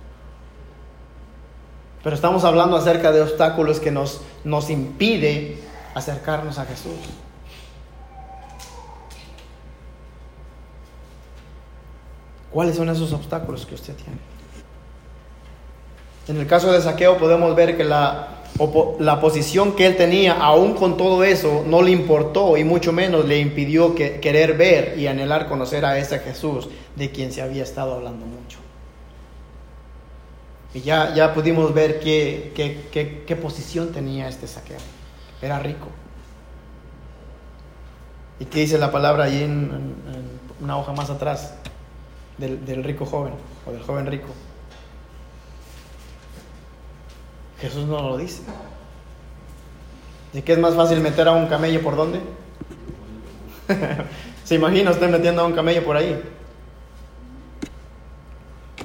Pero 2.08 2.16
estamos 2.16 2.42
hablando 2.44 2.74
acerca 2.74 3.12
de 3.12 3.20
obstáculos 3.20 3.80
que 3.80 3.90
nos, 3.90 4.22
nos 4.42 4.70
impide 4.70 5.58
acercarnos 5.94 6.58
a 6.58 6.64
Jesús. 6.64 6.94
¿Cuáles 12.50 12.76
son 12.76 12.88
esos 12.88 13.12
obstáculos 13.12 13.66
que 13.66 13.74
usted 13.74 13.94
tiene? 13.94 14.16
En 16.28 16.38
el 16.38 16.46
caso 16.46 16.72
de 16.72 16.80
Saqueo 16.80 17.18
podemos 17.18 17.54
ver 17.54 17.76
que 17.76 17.84
la, 17.84 18.38
la 19.00 19.20
posición 19.20 19.76
que 19.76 19.84
él 19.84 19.98
tenía, 19.98 20.32
aún 20.32 20.72
con 20.72 20.96
todo 20.96 21.22
eso, 21.24 21.62
no 21.66 21.82
le 21.82 21.90
importó 21.90 22.56
y 22.56 22.64
mucho 22.64 22.90
menos 22.90 23.26
le 23.26 23.38
impidió 23.38 23.94
que, 23.94 24.18
querer 24.18 24.56
ver 24.56 24.98
y 24.98 25.08
anhelar 25.08 25.46
conocer 25.46 25.84
a 25.84 25.98
ese 25.98 26.20
Jesús 26.20 26.70
de 26.96 27.10
quien 27.10 27.32
se 27.32 27.42
había 27.42 27.64
estado 27.64 27.96
hablando 27.96 28.24
mucho. 28.24 28.60
Y 30.74 30.80
ya, 30.80 31.14
ya 31.14 31.32
pudimos 31.34 31.72
ver 31.72 31.98
qué, 32.00 32.52
qué, 32.54 33.24
qué 33.26 33.36
posición 33.36 33.92
tenía 33.92 34.28
este 34.28 34.46
Saqueo 34.46 34.78
era 35.40 35.58
rico. 35.58 35.88
¿Y 38.40 38.44
qué 38.46 38.60
dice 38.60 38.78
la 38.78 38.90
palabra 38.90 39.24
ahí 39.24 39.42
en, 39.42 39.98
una 40.60 40.76
hoja 40.76 40.92
más 40.92 41.10
atrás 41.10 41.54
del, 42.36 42.84
rico 42.84 43.04
joven 43.04 43.34
o 43.66 43.72
del 43.72 43.82
joven 43.82 44.06
rico? 44.06 44.28
Jesús 47.60 47.86
no 47.86 48.00
lo 48.02 48.16
dice. 48.16 48.42
¿Y 50.32 50.42
qué 50.42 50.52
es 50.52 50.58
más 50.58 50.74
fácil 50.74 51.00
meter 51.00 51.26
a 51.26 51.32
un 51.32 51.46
camello 51.46 51.82
por 51.82 51.96
dónde? 51.96 52.20
¿Se 54.44 54.54
imagina 54.54 54.90
usted 54.90 55.10
metiendo 55.10 55.42
a 55.42 55.46
un 55.46 55.52
camello 55.52 55.84
por 55.84 55.96
ahí? 55.96 56.20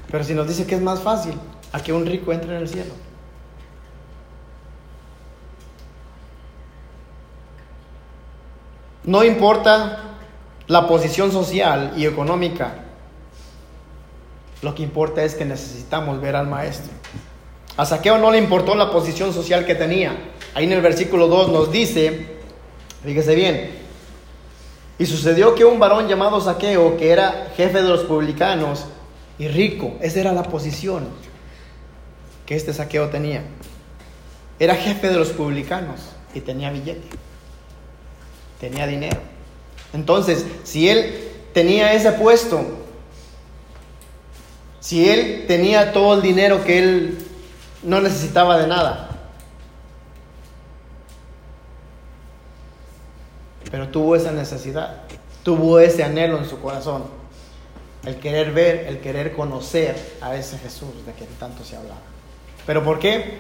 Pero 0.10 0.24
si 0.24 0.34
nos 0.34 0.48
dice 0.48 0.66
que 0.66 0.75
es 0.75 0.82
más 0.82 1.00
fácil 1.00 1.34
a 1.74 1.82
que 1.82 1.92
un 1.92 2.06
rico 2.06 2.32
entre 2.32 2.56
en 2.56 2.62
el 2.62 2.70
cielo. 2.70 2.94
No 9.03 9.24
importa 9.24 10.00
la 10.68 10.88
posición 10.88 11.32
social 11.32 11.94
y 11.98 12.06
económica. 12.06 12.75
Lo 14.62 14.74
que 14.74 14.84
importa 14.84 15.24
es 15.24 15.36
que 15.36 15.44
necesitamos 15.44 16.22
ver 16.22 16.38
al 16.38 16.48
maestro. 16.48 16.94
A 17.75 17.86
Saqueo 17.86 18.18
no 18.18 18.32
le 18.32 18.38
importó 18.38 18.75
la 18.75 18.92
posición 18.92 19.34
social 19.34 19.65
que 19.65 19.75
tenía. 19.75 20.15
Ahí 20.53 20.65
en 20.65 20.72
el 20.72 20.82
versículo 20.82 21.27
2 21.27 21.50
nos 21.50 21.72
dice, 21.72 22.38
fíjese 23.03 23.36
bien, 23.36 23.72
y 25.00 25.06
sucedió 25.08 25.56
que 25.56 25.65
un 25.65 25.80
varón 25.80 26.08
llamado 26.08 26.39
Saqueo, 26.39 26.98
que 26.98 27.12
era 27.12 27.51
jefe 27.58 27.82
de 27.82 27.89
los 27.89 28.03
publicanos 28.03 28.86
y 29.39 29.48
rico, 29.48 29.96
esa 30.01 30.20
era 30.20 30.34
la 30.34 30.44
posición 30.44 31.33
que 32.45 32.55
este 32.55 32.73
Saqueo 32.73 33.09
tenía. 33.09 33.43
Era 34.59 34.75
jefe 34.75 35.09
de 35.09 35.15
los 35.15 35.29
publicanos 35.29 36.01
y 36.33 36.41
tenía 36.41 36.71
billete 36.71 37.23
tenía 38.63 38.88
dinero. 38.88 39.19
Entonces, 39.91 40.45
si 40.63 40.88
él 40.88 41.29
tenía 41.53 41.91
ese 41.91 42.13
puesto, 42.13 42.65
si 44.79 45.09
él 45.09 45.43
tenía 45.50 45.91
todo 45.91 46.15
el 46.15 46.21
dinero 46.21 46.63
que 46.63 46.79
él 46.79 47.17
no 47.83 48.00
necesitaba 48.00 48.57
de 48.57 48.67
nada, 48.67 49.09
pero 53.69 53.89
tuvo 53.89 54.15
esa 54.15 54.31
necesidad, 54.31 55.01
tuvo 55.43 55.79
ese 55.79 56.01
anhelo 56.01 56.38
en 56.38 56.47
su 56.47 56.62
corazón, 56.62 57.03
el 58.05 58.15
querer 58.15 58.53
ver, 58.53 58.85
el 58.88 59.01
querer 59.01 59.33
conocer 59.33 59.97
a 60.21 60.38
ese 60.38 60.57
Jesús 60.57 61.05
de 61.05 61.12
quien 61.12 61.29
tanto 61.38 61.65
se 61.65 61.75
hablaba. 61.75 62.12
¿Pero 62.65 62.84
por 62.84 63.00
qué? 63.00 63.39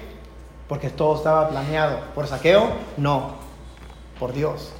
Porque 0.67 0.89
todo 0.89 1.15
estaba 1.15 1.49
planeado. 1.49 1.99
¿Por 2.15 2.27
saqueo? 2.27 2.71
No, 2.97 3.35
por 4.19 4.33
Dios. 4.33 4.73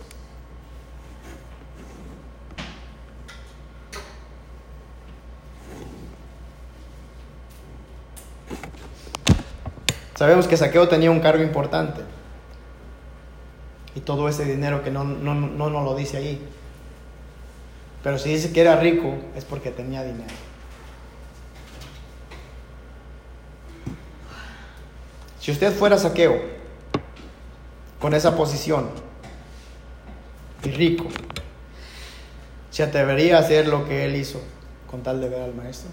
Sabemos 10.16 10.48
que 10.48 10.56
Saqueo 10.56 10.88
tenía 10.88 11.12
un 11.12 11.20
cargo 11.20 11.44
importante. 11.44 12.02
Y 13.96 14.00
todo 14.00 14.30
ese 14.30 14.46
dinero 14.46 14.84
que 14.84 14.90
no, 14.90 15.04
no, 15.04 15.34
no 15.36 15.70
nos 15.70 15.84
lo 15.84 15.96
dice 15.96 16.16
ahí. 16.16 16.42
Pero 18.04 18.18
si 18.18 18.30
dice 18.30 18.54
que 18.54 18.62
era 18.62 18.76
rico 18.78 19.16
es 19.36 19.44
porque 19.44 19.72
tenía 19.72 20.04
dinero. 20.04 20.34
Si 25.44 25.52
usted 25.52 25.74
fuera 25.74 25.98
saqueo 25.98 26.42
con 28.00 28.14
esa 28.14 28.34
posición 28.34 28.90
y 30.64 30.72
rico, 30.72 31.04
se 32.72 32.82
atrevería 32.82 33.36
a 33.36 33.40
hacer 33.42 33.68
lo 33.68 33.86
que 33.86 34.06
él 34.06 34.16
hizo 34.16 34.40
con 34.90 35.04
tal 35.04 35.20
de 35.20 35.28
ver 35.28 35.42
al 35.42 35.54
maestro? 35.54 35.92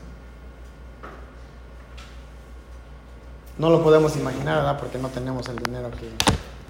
No 3.58 3.70
lo 3.70 3.82
podemos 3.82 4.14
imaginar, 4.14 4.58
¿verdad? 4.58 4.78
Porque 4.78 4.98
no 4.98 5.08
tenemos 5.08 5.48
el 5.48 5.56
dinero 5.56 5.90
que, 5.90 6.08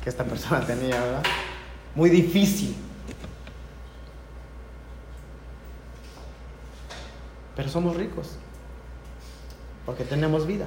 que 0.02 0.08
esta 0.08 0.25
persona 0.25 0.60
tenía, 0.66 0.99
¿verdad? 0.99 1.22
Muy 1.94 2.08
difícil. 2.08 2.75
Pero 7.54 7.68
somos 7.68 7.94
ricos. 7.94 8.37
Porque 9.84 10.04
tenemos 10.04 10.46
vida. 10.46 10.66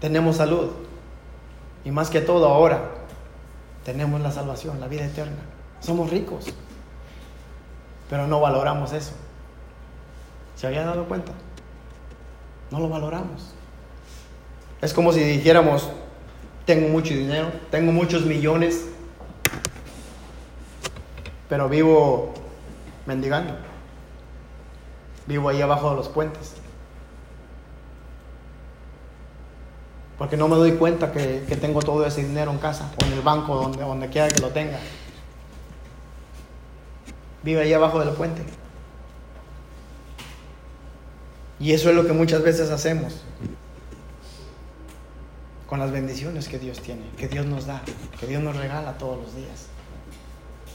Tenemos 0.00 0.36
salud. 0.36 0.83
Y 1.84 1.90
más 1.90 2.10
que 2.10 2.20
todo 2.20 2.48
ahora, 2.48 2.90
tenemos 3.84 4.20
la 4.20 4.32
salvación, 4.32 4.80
la 4.80 4.88
vida 4.88 5.04
eterna. 5.04 5.42
Somos 5.80 6.10
ricos. 6.10 6.46
Pero 8.08 8.26
no 8.26 8.40
valoramos 8.40 8.92
eso. 8.92 9.12
¿Se 10.56 10.66
había 10.66 10.84
dado 10.84 11.04
cuenta? 11.06 11.32
No 12.70 12.80
lo 12.80 12.88
valoramos. 12.88 13.54
Es 14.80 14.92
como 14.92 15.12
si 15.12 15.20
dijéramos, 15.20 15.90
tengo 16.64 16.88
mucho 16.88 17.14
dinero, 17.14 17.52
tengo 17.70 17.92
muchos 17.92 18.24
millones, 18.24 18.86
pero 21.48 21.68
vivo 21.68 22.34
mendigando. 23.06 23.54
Vivo 25.26 25.48
ahí 25.48 25.62
abajo 25.62 25.90
de 25.90 25.96
los 25.96 26.08
puentes. 26.08 26.63
Porque 30.18 30.36
no 30.36 30.48
me 30.48 30.56
doy 30.56 30.72
cuenta 30.72 31.12
que, 31.12 31.40
tengo 31.60 31.80
todo 31.80 32.06
ese 32.06 32.22
dinero 32.22 32.50
en 32.50 32.58
casa 32.58 32.92
o 33.00 33.04
en 33.04 33.12
el 33.12 33.20
banco, 33.20 33.56
donde, 33.56 33.82
donde 33.82 34.08
quiera 34.08 34.28
que 34.28 34.40
lo 34.40 34.50
tenga. 34.50 34.78
Vive 37.42 37.62
ahí 37.62 37.72
abajo 37.72 38.00
del 38.00 38.10
puente. 38.10 38.42
Y 41.58 41.72
eso 41.72 41.90
es 41.90 41.96
lo 41.96 42.06
que 42.06 42.12
muchas 42.12 42.42
veces 42.42 42.70
hacemos 42.70 43.22
con 45.66 45.78
las 45.78 45.90
bendiciones 45.90 46.48
que 46.48 46.58
Dios 46.58 46.80
tiene, 46.80 47.02
que 47.16 47.26
Dios 47.28 47.46
nos 47.46 47.66
da, 47.66 47.82
que 48.20 48.26
Dios 48.26 48.42
nos 48.42 48.56
regala 48.56 48.98
todos 48.98 49.18
los 49.22 49.34
días. 49.34 49.66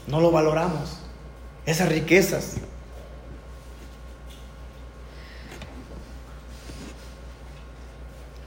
No 0.06 0.20
lo 0.20 0.30
valoramos. 0.30 0.98
Esas 1.66 1.88
riquezas. 1.88 2.56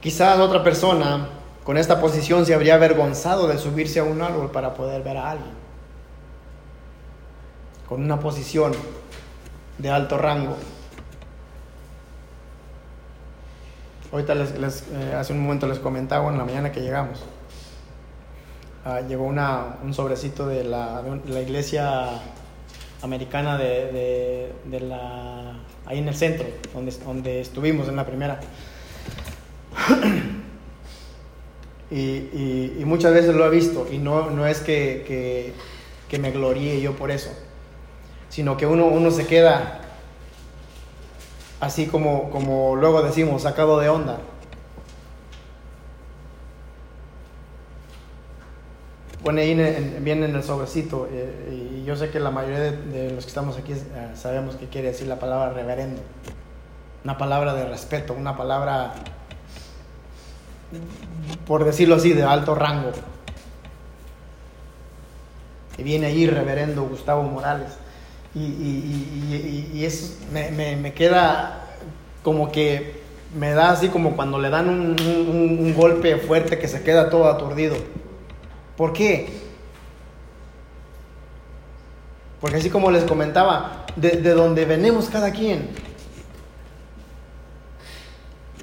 Quizás 0.04 0.38
otra 0.38 0.62
persona 0.62 1.28
con 1.64 1.78
esta 1.78 1.98
posición 1.98 2.44
se 2.44 2.52
habría 2.52 2.74
avergonzado 2.74 3.48
de 3.48 3.56
subirse 3.56 4.00
a 4.00 4.04
un 4.04 4.20
árbol 4.20 4.50
para 4.50 4.74
poder 4.74 5.02
ver 5.02 5.16
a 5.16 5.30
alguien. 5.30 5.54
Con 7.88 8.04
una 8.04 8.20
posición 8.20 8.72
de 9.78 9.88
alto 9.88 10.18
rango. 10.18 10.58
Ahorita 14.12 14.34
les, 14.34 14.84
eh, 14.92 15.14
hace 15.18 15.32
un 15.32 15.40
momento 15.40 15.66
les 15.66 15.78
comentaba 15.78 16.30
en 16.30 16.36
la 16.36 16.44
mañana 16.44 16.70
que 16.70 16.82
llegamos. 16.82 17.24
Ah, 18.84 19.00
llegó 19.00 19.24
una, 19.24 19.76
un 19.82 19.94
sobrecito 19.94 20.46
de 20.46 20.64
la, 20.64 21.02
la 21.26 21.40
iglesia 21.40 22.20
americana 23.00 23.56
de, 23.56 24.52
de, 24.66 24.80
la, 24.80 25.60
ahí 25.86 26.00
en 26.00 26.08
el 26.08 26.14
centro, 26.14 26.46
donde, 26.74 26.92
donde 27.06 27.40
estuvimos 27.40 27.88
en 27.88 27.96
la 27.96 28.04
primera. 28.04 28.38
Y, 31.90 32.82
muchas 32.84 33.12
veces 33.12 33.34
lo 33.34 33.46
he 33.46 33.50
visto, 33.50 33.86
y 33.90 33.98
no, 33.98 34.30
no 34.30 34.46
es 34.46 34.60
que, 34.60 35.04
que, 35.06 35.52
que 36.08 36.18
me 36.18 36.30
gloríe 36.30 36.80
yo 36.80 36.94
por 36.96 37.10
eso, 37.10 37.30
sino 38.28 38.56
que 38.56 38.66
uno, 38.66 38.86
uno 38.86 39.10
se 39.10 39.26
queda 39.26 39.80
así 41.64 41.86
como, 41.86 42.30
como 42.30 42.76
luego 42.76 43.02
decimos, 43.02 43.42
sacado 43.42 43.78
de 43.80 43.88
onda. 43.88 44.18
Pone 49.22 49.40
ahí 49.40 49.52
en, 49.52 50.04
bien 50.04 50.22
en 50.22 50.34
el 50.34 50.42
sobrecito, 50.42 51.08
eh, 51.10 51.78
y 51.80 51.84
yo 51.84 51.96
sé 51.96 52.10
que 52.10 52.20
la 52.20 52.30
mayoría 52.30 52.58
de, 52.60 53.12
los 53.12 53.24
que 53.24 53.28
estamos 53.28 53.56
aquí 53.56 53.72
eh, 53.72 54.10
sabemos 54.14 54.56
qué 54.56 54.66
quiere 54.66 54.88
decir 54.88 55.06
la 55.06 55.18
palabra 55.18 55.54
reverendo. 55.54 56.02
Una 57.04 57.16
palabra 57.16 57.54
de 57.54 57.66
respeto, 57.66 58.12
una 58.12 58.36
palabra, 58.36 58.94
por 61.46 61.64
decirlo 61.64 61.96
así, 61.96 62.12
de 62.12 62.22
alto 62.22 62.54
rango. 62.54 62.92
Y 65.76 65.82
viene 65.82 66.06
ahí 66.06 66.26
reverendo 66.26 66.84
Gustavo 66.84 67.22
Morales. 67.22 67.72
Y, 68.34 68.40
y, 69.72 69.84
eso 69.84 70.16
me, 70.32 70.92
queda 70.92 71.66
como 72.24 72.50
que 72.50 73.02
me 73.38 73.52
da 73.52 73.70
así 73.70 73.88
como 73.88 74.16
cuando 74.16 74.40
le 74.40 74.50
dan 74.50 74.68
un, 74.68 75.74
golpe 75.76 76.16
fuerte 76.16 76.58
que 76.58 76.66
se 76.66 76.82
queda 76.82 77.10
todo 77.10 77.28
aturdido. 77.28 77.76
¿Por 78.76 78.92
qué? 78.92 79.28
Porque 82.40 82.56
así 82.56 82.70
como 82.70 82.90
les 82.90 83.04
comentaba, 83.04 83.86
de, 83.94 84.10
de 84.10 84.30
donde 84.32 84.64
venimos 84.64 85.08
cada 85.08 85.30
quien, 85.30 85.68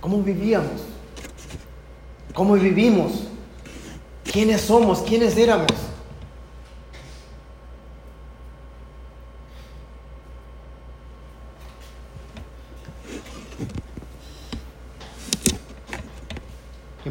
¿cómo 0.02 0.22
vivíamos? 0.22 0.91
¿Cómo 2.34 2.54
vivimos? 2.54 3.28
¿Quiénes 4.24 4.62
somos? 4.62 5.02
¿Quiénes 5.02 5.38
éramos? 5.38 5.92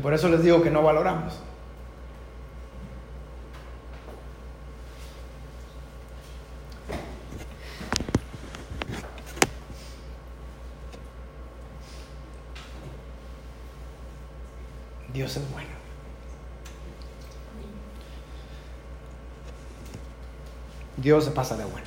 por 0.00 0.14
eso 0.14 0.28
les 0.28 0.42
digo 0.42 0.62
que 0.62 0.70
no 0.70 0.82
valoramos. 0.82 1.34
Dios 15.12 15.36
es 15.36 15.52
bueno. 15.52 15.68
Dios 21.00 21.24
se 21.24 21.30
pasa 21.30 21.56
de 21.56 21.64
bueno. 21.64 21.86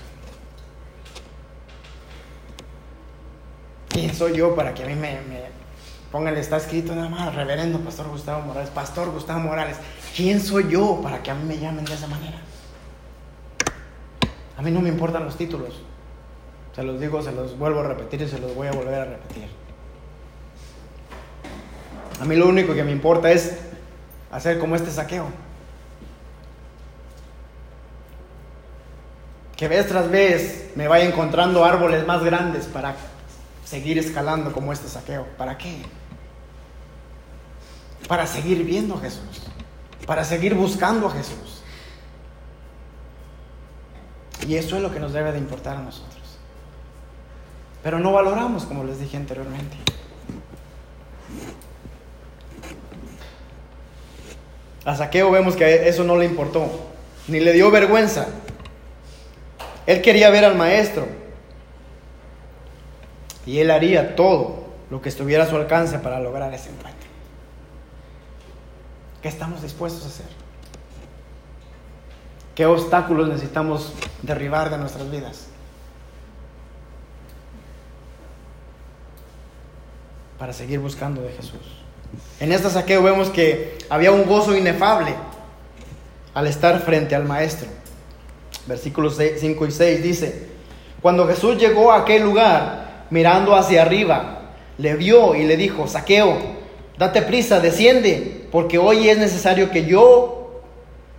¿Quién 3.90 4.14
soy 4.14 4.36
yo 4.36 4.56
para 4.56 4.74
que 4.74 4.84
a 4.84 4.88
mí 4.88 4.96
me, 4.96 5.20
Póngale, 6.12 6.40
está 6.40 6.58
escrito 6.58 6.94
nada 6.94 7.10
más, 7.10 7.34
reverendo 7.34 7.80
Pastor 7.80 8.08
Gustavo 8.08 8.42
Morales, 8.42 8.70
Pastor 8.70 9.10
Gustavo 9.10 9.40
Morales. 9.40 9.78
¿Quién 10.16 10.40
soy 10.40 10.70
yo 10.70 11.00
para 11.02 11.24
que 11.24 11.32
a 11.32 11.36
mí 11.36 11.44
me 11.44 11.58
llamen 11.58 11.86
de 11.86 11.94
esa 11.94 12.06
manera? 12.08 12.38
A 14.56 14.62
mí 14.62 14.70
no 14.70 14.80
me 14.80 14.90
importan 14.90 15.26
los 15.26 15.38
títulos. 15.38 15.82
Se 16.76 16.84
los 16.84 17.00
digo, 17.00 17.22
se 17.22 17.32
los 17.32 17.58
vuelvo 17.58 17.80
a 17.80 17.88
repetir 17.88 18.22
y 18.22 18.28
se 18.28 18.40
los 18.40 18.54
voy 18.54 18.68
a 18.68 18.72
volver 18.72 18.94
a 18.94 19.06
repetir. 19.06 19.48
A 22.20 22.26
mí 22.26 22.36
lo 22.36 22.48
único 22.48 22.76
que 22.76 22.84
me 22.84 22.92
importa 22.92 23.32
es 23.32 23.58
hacer 24.32 24.60
como 24.60 24.76
este 24.76 24.92
saqueo. 24.92 25.26
Que 29.56 29.68
vez 29.68 29.88
tras 29.88 30.10
vez 30.10 30.72
me 30.76 30.88
vaya 30.88 31.06
encontrando 31.06 31.64
árboles 31.64 32.06
más 32.06 32.24
grandes 32.24 32.66
para 32.66 32.96
seguir 33.66 33.98
escalando 33.98 34.52
como 34.52 34.74
este 34.74 34.88
saqueo. 34.88 35.28
¿Para 35.38 35.58
qué? 35.58 35.78
para 38.08 38.28
seguir 38.28 38.64
viendo 38.64 38.96
a 38.96 39.00
Jesús, 39.00 39.42
para 40.06 40.24
seguir 40.24 40.54
buscando 40.54 41.08
a 41.08 41.12
Jesús. 41.12 41.62
Y 44.48 44.56
eso 44.56 44.76
es 44.76 44.82
lo 44.82 44.92
que 44.92 45.00
nos 45.00 45.14
debe 45.14 45.32
de 45.32 45.38
importar 45.38 45.78
a 45.78 45.82
nosotros. 45.82 46.22
Pero 47.82 48.00
no 48.00 48.12
valoramos, 48.12 48.66
como 48.66 48.84
les 48.84 49.00
dije 49.00 49.18
anteriormente. 49.18 49.78
A 54.86 54.96
Saqueo 54.96 55.32
vemos 55.32 55.56
que 55.56 55.88
eso 55.88 56.04
no 56.04 56.18
le 56.18 56.26
importó, 56.26 56.70
ni 57.28 57.40
le 57.40 57.54
dio 57.54 57.72
vergüenza. 57.72 58.28
Él 59.86 60.02
quería 60.02 60.30
ver 60.30 60.46
al 60.46 60.56
maestro. 60.56 61.08
Y 63.46 63.60
él 63.60 63.72
haría 63.72 64.16
todo 64.16 64.68
lo 64.90 65.02
que 65.02 65.10
estuviera 65.10 65.44
a 65.44 65.50
su 65.50 65.56
alcance 65.56 66.00
para 66.00 66.20
lograr 66.20 66.54
ese 66.54 66.70
encuentro. 66.70 67.10
¿Qué 69.22 69.28
estamos 69.28 69.62
dispuestos 69.62 70.04
a 70.04 70.08
hacer? 70.08 70.26
¿Qué 72.56 72.66
obstáculos 72.66 73.28
necesitamos 73.28 73.94
derribar 74.22 74.70
de 74.70 74.78
nuestras 74.78 75.10
vidas? 75.10 75.48
Para 80.38 80.54
seguir 80.54 80.80
buscando 80.80 81.22
de 81.22 81.32
Jesús. 81.32 81.84
En 82.40 82.52
este 82.52 82.70
saqueo 82.70 83.02
vemos 83.02 83.30
que 83.30 83.78
había 83.90 84.12
un 84.12 84.26
gozo 84.26 84.56
inefable 84.56 85.16
al 86.34 86.48
estar 86.48 86.80
frente 86.82 87.16
al 87.16 87.24
Maestro. 87.24 87.68
Versículos 88.66 89.18
5 89.18 89.66
y 89.66 89.72
6 89.72 90.04
dice, 90.04 90.48
Cuando 91.02 91.28
Jesús 91.28 91.58
llegó 91.58 91.92
a 91.92 92.00
aquel 92.00 92.24
lugar, 92.24 93.06
mirando 93.10 93.56
hacia 93.56 93.82
arriba, 93.82 94.52
le 94.78 94.96
vio 94.96 95.36
y 95.36 95.44
le 95.44 95.58
dijo, 95.58 95.88
Saqueo, 95.88 96.38
date 96.98 97.22
prisa, 97.22 97.60
desciende, 97.60 98.48
porque 98.52 98.78
hoy 98.78 99.10
es 99.10 99.18
necesario 99.18 99.70
que 99.70 99.86
yo 99.86 100.62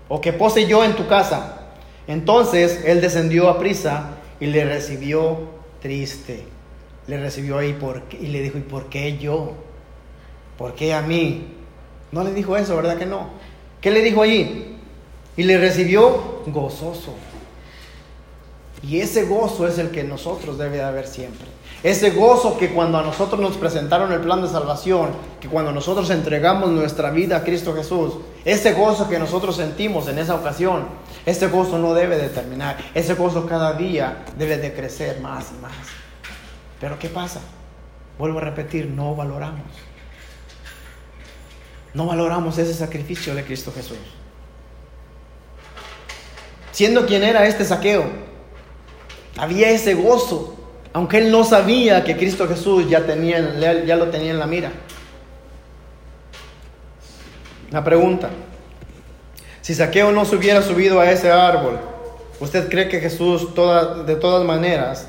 o 0.08 0.20
que 0.20 0.32
pose 0.32 0.66
yo 0.66 0.84
en 0.84 0.94
tu 0.94 1.06
casa. 1.06 1.68
Entonces 2.06 2.82
él 2.84 3.00
descendió 3.00 3.48
a 3.48 3.58
prisa 3.58 4.16
y 4.40 4.46
le 4.46 4.64
recibió 4.64 5.38
triste. 5.80 6.44
Le 7.06 7.20
recibió 7.20 7.58
ahí 7.58 7.76
y 8.20 8.26
le 8.28 8.42
dijo, 8.42 8.58
¿y 8.58 8.62
por 8.62 8.88
qué 8.88 9.18
yo? 9.18 9.52
¿Por 10.56 10.74
qué 10.74 10.94
a 10.94 11.02
mí? 11.02 11.48
No 12.12 12.24
le 12.24 12.32
dijo 12.32 12.56
eso, 12.56 12.76
¿verdad 12.76 12.96
que 12.96 13.06
no? 13.06 13.28
¿Qué 13.80 13.90
le 13.90 14.00
dijo 14.00 14.22
allí? 14.22 14.76
Y 15.36 15.42
le 15.42 15.58
recibió 15.58 16.42
gozoso. 16.46 17.14
Y 18.86 19.00
ese 19.00 19.24
gozo 19.24 19.66
es 19.66 19.78
el 19.78 19.90
que 19.90 20.04
nosotros 20.04 20.58
debe 20.58 20.76
de 20.76 20.82
haber 20.82 21.06
siempre. 21.06 21.46
Ese 21.82 22.10
gozo 22.10 22.58
que 22.58 22.70
cuando 22.70 22.98
a 22.98 23.02
nosotros 23.02 23.40
nos 23.40 23.56
presentaron 23.56 24.12
el 24.12 24.20
plan 24.20 24.42
de 24.42 24.48
salvación, 24.48 25.10
que 25.40 25.48
cuando 25.48 25.72
nosotros 25.72 26.10
entregamos 26.10 26.70
nuestra 26.70 27.10
vida 27.10 27.38
a 27.38 27.44
Cristo 27.44 27.74
Jesús, 27.74 28.14
ese 28.44 28.72
gozo 28.72 29.08
que 29.08 29.18
nosotros 29.18 29.56
sentimos 29.56 30.08
en 30.08 30.18
esa 30.18 30.34
ocasión, 30.34 30.86
ese 31.24 31.46
gozo 31.48 31.78
no 31.78 31.94
debe 31.94 32.18
de 32.18 32.28
terminar. 32.28 32.76
Ese 32.94 33.14
gozo 33.14 33.46
cada 33.46 33.72
día 33.72 34.24
debe 34.36 34.58
de 34.58 34.74
crecer 34.74 35.20
más 35.20 35.52
y 35.56 35.62
más. 35.62 35.72
Pero 36.78 36.98
¿qué 36.98 37.08
pasa? 37.08 37.40
Vuelvo 38.18 38.38
a 38.38 38.42
repetir, 38.42 38.86
no 38.86 39.14
valoramos. 39.14 39.66
No 41.94 42.06
valoramos 42.06 42.58
ese 42.58 42.74
sacrificio 42.74 43.34
de 43.34 43.44
Cristo 43.44 43.72
Jesús. 43.74 43.98
Siendo 46.72 47.06
quien 47.06 47.22
era 47.22 47.46
este 47.46 47.64
saqueo, 47.64 48.23
había 49.36 49.70
ese 49.70 49.94
gozo, 49.94 50.56
aunque 50.92 51.18
él 51.18 51.30
no 51.30 51.44
sabía 51.44 52.04
que 52.04 52.16
Cristo 52.16 52.46
Jesús 52.46 52.88
ya, 52.88 53.04
tenía, 53.04 53.84
ya 53.84 53.96
lo 53.96 54.08
tenía 54.08 54.30
en 54.30 54.38
la 54.38 54.46
mira. 54.46 54.72
Una 57.70 57.82
pregunta, 57.82 58.30
si 59.60 59.74
Saqueo 59.74 60.12
no 60.12 60.24
se 60.24 60.36
hubiera 60.36 60.62
subido 60.62 61.00
a 61.00 61.10
ese 61.10 61.30
árbol, 61.30 61.80
¿usted 62.38 62.68
cree 62.68 62.88
que 62.88 63.00
Jesús 63.00 63.48
de 64.06 64.16
todas 64.16 64.44
maneras 64.44 65.08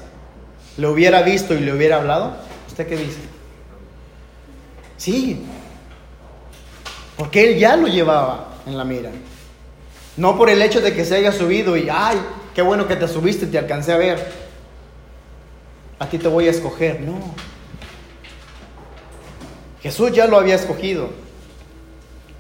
le 0.78 0.88
hubiera 0.88 1.22
visto 1.22 1.54
y 1.54 1.60
le 1.60 1.74
hubiera 1.74 1.98
hablado? 1.98 2.36
¿Usted 2.68 2.88
qué 2.88 2.98
dice? 2.98 3.20
Sí, 4.98 5.46
porque 7.18 7.52
él 7.52 7.60
ya 7.60 7.76
lo 7.76 7.88
llevaba 7.88 8.56
en 8.66 8.78
la 8.78 8.84
mira. 8.84 9.12
No 10.18 10.38
por 10.38 10.50
el 10.50 10.62
hecho 10.62 10.82
de 10.82 10.94
que 10.94 11.06
se 11.06 11.18
haya 11.18 11.32
subido 11.32 11.78
y, 11.78 11.90
ay, 11.92 12.18
qué 12.56 12.62
bueno 12.62 12.88
que 12.88 12.96
te 12.96 13.08
subiste 13.08 13.46
te 13.46 13.60
alcancé 13.60 13.92
a 13.94 13.98
ver. 13.98 14.46
A 16.00 16.08
ti 16.08 16.18
te 16.18 16.28
voy 16.28 16.48
a 16.48 16.52
escoger. 16.52 17.02
No. 17.02 17.20
Jesús 19.82 20.12
ya 20.14 20.26
lo 20.26 20.38
había 20.38 20.56
escogido. 20.56 21.10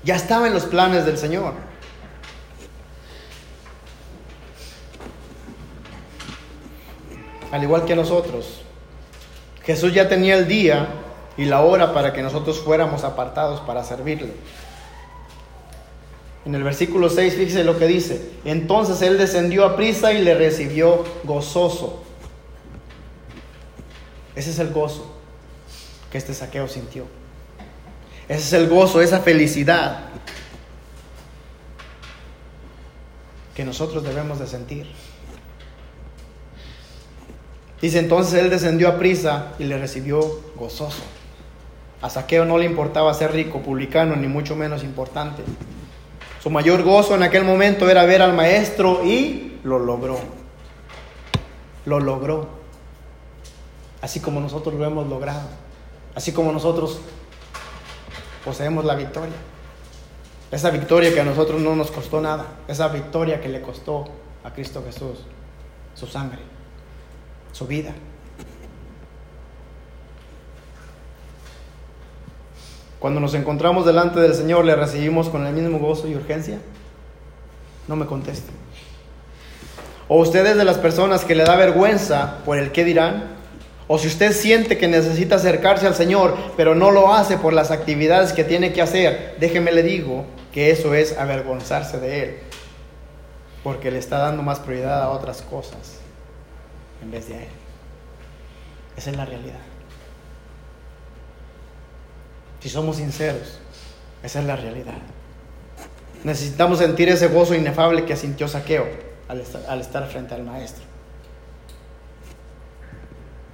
Ya 0.04 0.15
estaba 0.15 0.47
en 0.47 0.54
los 0.54 0.65
planes 0.65 1.06
del 1.06 1.17
Señor. 1.17 1.54
Al 7.51 7.63
igual 7.63 7.86
que 7.86 7.95
nosotros. 7.95 8.62
Jesús 9.63 9.93
ya 9.93 10.10
tenía 10.10 10.36
el 10.36 10.47
día 10.47 10.88
y 11.38 11.45
la 11.45 11.62
hora 11.62 11.93
para 11.93 12.13
que 12.13 12.21
nosotros 12.21 12.60
fuéramos 12.60 13.04
apartados 13.04 13.62
para 13.62 13.84
servirle. 13.84 14.34
En 16.45 16.53
el 16.53 16.63
versículo 16.63 17.10
6, 17.10 17.36
fíjese 17.36 17.63
lo 17.63 17.77
que 17.77 17.88
dice. 17.88 18.21
Entonces 18.45 19.01
él 19.01 19.17
descendió 19.17 19.65
a 19.65 19.75
prisa 19.75 20.13
y 20.13 20.21
le 20.21 20.36
recibió 20.36 21.03
gozoso. 21.23 22.03
Ese 24.36 24.51
es 24.51 24.60
el 24.60 24.71
gozo 24.71 25.12
que 26.12 26.17
este 26.17 26.34
saqueo 26.34 26.67
sintió. 26.67 27.05
Ese 28.27 28.41
es 28.41 28.53
el 28.53 28.69
gozo, 28.69 29.01
esa 29.01 29.19
felicidad 29.19 30.05
que 33.55 33.63
nosotros 33.63 34.03
debemos 34.03 34.38
de 34.38 34.47
sentir. 34.47 34.86
Dice 37.81 37.99
entonces 37.99 38.34
él 38.36 38.49
descendió 38.49 38.89
a 38.89 38.97
prisa 38.97 39.53
y 39.58 39.63
le 39.63 39.77
recibió 39.77 40.19
gozoso. 40.55 41.03
A 42.01 42.10
Saqueo 42.10 42.45
no 42.45 42.58
le 42.58 42.65
importaba 42.65 43.13
ser 43.13 43.31
rico, 43.31 43.62
publicano, 43.62 44.15
ni 44.15 44.27
mucho 44.27 44.55
menos 44.55 44.84
importante. 44.84 45.43
Su 46.45 46.51
mayor 46.51 46.84
gozo 46.84 47.15
en 47.15 47.23
aquel 47.23 47.43
momento 47.43 47.89
era 47.89 48.05
ver 48.05 48.21
al 48.21 48.34
maestro 48.34 49.03
y 49.03 49.58
lo 49.63 49.79
logró. 49.79 50.19
Lo 51.86 51.99
logró. 51.99 52.47
Así 53.99 54.19
como 54.19 54.39
nosotros 54.39 54.75
lo 54.75 54.86
hemos 54.86 55.08
logrado. 55.08 55.49
Así 56.13 56.34
como 56.34 56.51
nosotros 56.51 56.99
poseemos 58.43 58.86
la 58.86 58.93
victoria. 58.93 59.34
Esa 60.51 60.69
victoria 60.69 61.12
que 61.12 61.19
a 61.19 61.25
nosotros 61.25 61.60
no 61.62 61.75
nos 61.75 61.89
costó 61.89 62.21
nada. 62.21 62.45
Esa 62.67 62.89
victoria 62.89 63.41
que 63.41 63.49
le 63.49 63.63
costó 63.63 64.05
a 64.43 64.53
Cristo 64.53 64.84
Jesús 64.86 65.25
su 65.95 66.05
sangre, 66.05 66.41
su 67.53 67.65
vida. 67.65 67.95
Cuando 73.05 73.21
nos 73.21 73.35
encontramos 73.35 73.85
delante 73.85 74.19
del 74.19 74.33
Señor, 74.33 74.65
¿le 74.65 74.75
recibimos 74.75 75.29
con 75.29 75.45
el 75.45 75.53
mismo 75.53 75.77
gozo 75.77 76.07
y 76.07 76.15
urgencia? 76.15 76.57
No 77.87 77.95
me 77.95 78.07
conteste. 78.07 78.49
¿O 80.07 80.17
usted 80.21 80.43
es 80.43 80.57
de 80.57 80.65
las 80.65 80.79
personas 80.79 81.23
que 81.23 81.35
le 81.35 81.43
da 81.43 81.55
vergüenza 81.55 82.39
por 82.45 82.57
el 82.57 82.71
qué 82.71 82.83
dirán? 82.83 83.25
¿O 83.87 83.99
si 83.99 84.07
usted 84.07 84.31
siente 84.31 84.79
que 84.79 84.87
necesita 84.87 85.35
acercarse 85.35 85.85
al 85.85 85.93
Señor, 85.93 86.35
pero 86.57 86.73
no 86.73 86.89
lo 86.89 87.13
hace 87.13 87.37
por 87.37 87.53
las 87.53 87.69
actividades 87.69 88.33
que 88.33 88.43
tiene 88.43 88.73
que 88.73 88.81
hacer, 88.81 89.35
déjeme 89.39 89.71
le 89.71 89.83
digo 89.83 90.25
que 90.51 90.71
eso 90.71 90.95
es 90.95 91.15
avergonzarse 91.15 91.99
de 91.99 92.23
Él, 92.23 92.35
porque 93.63 93.91
le 93.91 93.99
está 93.99 94.17
dando 94.17 94.41
más 94.41 94.59
prioridad 94.59 95.03
a 95.03 95.09
otras 95.09 95.43
cosas 95.43 95.99
en 97.03 97.11
vez 97.11 97.27
de 97.29 97.35
a 97.35 97.41
Él. 97.43 97.49
Esa 98.97 99.11
es 99.11 99.15
la 99.15 99.25
realidad. 99.25 99.74
Si 102.65 102.71
somos 102.71 102.95
sinceros, 102.95 103.60
esa 104.23 104.39
es 104.39 104.45
la 104.47 104.56
realidad. 104.56 104.97
Necesitamos 106.23 106.80
sentir 106.80 107.08
ese 107.10 107.28
gozo 107.28 107.54
inefable 107.54 108.06
que 108.06 108.15
sintió 108.15 108.47
Saqueo 108.47 108.88
al 109.28 109.82
estar, 109.82 110.08
frente 110.08 110.34
al 110.34 110.41
maestro. 110.41 110.84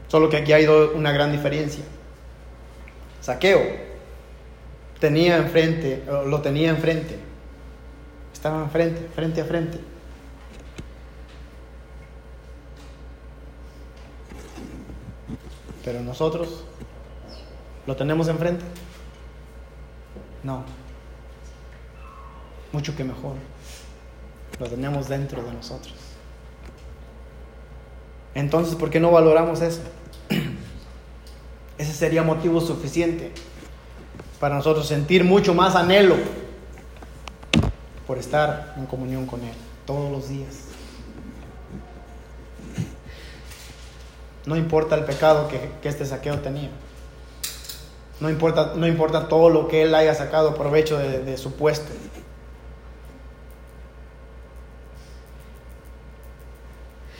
Solo 0.07 0.29
que 0.29 0.37
aquí 0.37 0.53
hay 0.53 0.65
una 0.65 1.11
gran 1.11 1.33
diferencia. 1.33 1.83
Saqueo 3.19 3.59
tenía 5.01 5.35
enfrente, 5.35 6.05
lo 6.27 6.39
tenía 6.39 6.69
enfrente. 6.69 7.19
Estaba 8.31 8.63
enfrente, 8.63 9.09
frente 9.13 9.41
a 9.41 9.43
frente. 9.43 9.77
Pero 15.83 15.99
nosotros 15.99 16.63
lo 17.85 17.93
tenemos 17.97 18.29
enfrente. 18.29 18.63
No. 20.43 20.63
Mucho 22.71 22.95
que 22.95 23.03
mejor. 23.03 23.35
Lo 24.59 24.67
tenemos 24.67 25.07
dentro 25.07 25.43
de 25.43 25.51
nosotros. 25.53 25.95
Entonces, 28.33 28.75
¿por 28.75 28.89
qué 28.89 28.99
no 28.99 29.11
valoramos 29.11 29.61
eso? 29.61 29.81
Ese 31.77 31.93
sería 31.93 32.23
motivo 32.23 32.61
suficiente 32.61 33.31
para 34.39 34.55
nosotros 34.55 34.87
sentir 34.87 35.23
mucho 35.23 35.53
más 35.53 35.75
anhelo 35.75 36.15
por 38.07 38.17
estar 38.17 38.73
en 38.77 38.85
comunión 38.85 39.25
con 39.25 39.41
Él 39.41 39.53
todos 39.85 40.11
los 40.11 40.29
días. 40.29 40.65
No 44.45 44.55
importa 44.55 44.95
el 44.95 45.05
pecado 45.05 45.47
que, 45.47 45.71
que 45.81 45.89
este 45.89 46.05
saqueo 46.05 46.39
tenía. 46.39 46.69
No 48.21 48.29
importa, 48.29 48.73
no 48.75 48.85
importa 48.85 49.27
todo 49.27 49.49
lo 49.49 49.67
que 49.67 49.81
él 49.81 49.95
haya 49.95 50.13
sacado 50.13 50.53
provecho 50.53 50.95
de, 50.97 51.37
su 51.37 51.53
puesto. 51.53 51.91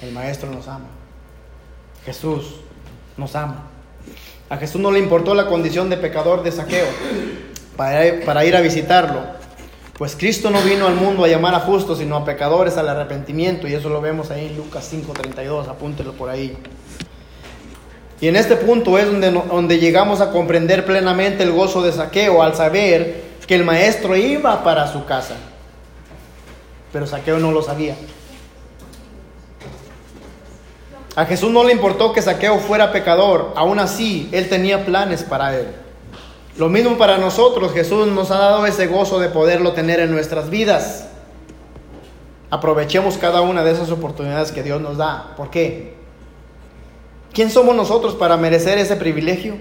El 0.04 0.12
Maestro 0.12 0.52
nos 0.52 0.68
ama. 0.68 0.86
Jesús 2.06 2.62
nos 3.18 3.36
ama. 3.36 3.64
A 4.48 4.58
Jesús 4.58 4.80
no 4.80 4.92
le 4.92 5.00
importó 5.00 5.34
la 5.34 5.48
condición 5.48 5.90
de 5.90 5.98
pecador 5.98 6.44
de 6.44 6.52
saqueo 6.52 6.88
para, 7.76 8.24
para, 8.24 8.46
ir 8.46 8.56
a 8.56 8.62
visitarlo. 8.62 9.22
Pues 9.98 10.16
Cristo 10.16 10.52
no 10.52 10.62
vino 10.62 10.86
al 10.86 10.96
mundo 10.96 11.24
a 11.24 11.28
llamar 11.28 11.56
a 11.56 11.62
justos, 11.62 11.98
sino 11.98 12.16
a 12.16 12.26
pecadores 12.26 12.78
al 12.78 12.90
arrepentimiento. 12.90 13.68
Y 13.68 13.74
eso 13.74 13.90
lo 13.90 14.02
vemos 14.02 14.30
ahí 14.30 14.48
en 14.48 14.58
Lucas 14.58 14.88
5:32. 14.94 15.68
Apúntelo 15.68 16.14
por 16.14 16.30
ahí. 16.30 16.56
Y 18.22 18.28
en 18.28 18.36
este 18.36 18.56
punto 18.56 18.98
es 19.00 19.08
donde, 19.08 19.32
donde 19.32 19.80
llegamos 19.80 20.22
a 20.22 20.32
comprender 20.32 20.86
plenamente 20.86 21.44
el 21.44 21.52
gozo 21.52 21.82
de 21.82 21.92
saqueo 21.92 22.44
al 22.44 22.56
saber 22.56 23.24
que 23.48 23.56
el 23.56 23.66
maestro 23.66 24.16
iba 24.16 24.64
para 24.64 24.88
su 24.88 25.06
casa. 25.06 25.36
Pero 26.94 27.08
saqueo 27.08 27.40
no 27.40 27.52
lo 27.52 27.64
sabía. 27.64 27.96
A 31.16 31.26
Jesús 31.26 31.52
no 31.52 31.64
le 31.64 31.74
importó 31.74 32.14
que 32.14 32.22
Saqueo 32.22 32.58
fuera 32.60 32.94
pecador, 32.94 33.52
aún 33.58 33.80
así 33.80 34.30
él 34.32 34.48
tenía 34.48 34.86
planes 34.86 35.24
para 35.24 35.58
él. 35.58 35.68
Lo 36.58 36.70
mismo 36.70 36.98
para 36.98 37.18
nosotros, 37.18 37.74
Jesús 37.74 38.08
nos 38.08 38.32
ha 38.32 38.38
dado 38.38 38.66
ese 38.66 38.88
gozo 38.88 39.20
de 39.20 39.28
poderlo 39.28 39.74
tener 39.74 40.00
en 40.00 40.12
nuestras 40.12 40.50
vidas. 40.50 41.08
Aprovechemos 42.50 43.18
cada 43.18 43.42
una 43.42 43.64
de 43.64 43.72
esas 43.72 43.92
oportunidades 43.92 44.52
que 44.52 44.64
Dios 44.64 44.80
nos 44.82 44.98
da. 44.98 45.34
¿Por 45.36 45.50
qué? 45.50 46.01
¿Quién 47.34 47.50
somos 47.50 47.76
nosotros 47.76 48.16
para 48.16 48.38
merecer 48.38 48.78
ese 48.78 48.96
privilegio? 48.96 49.56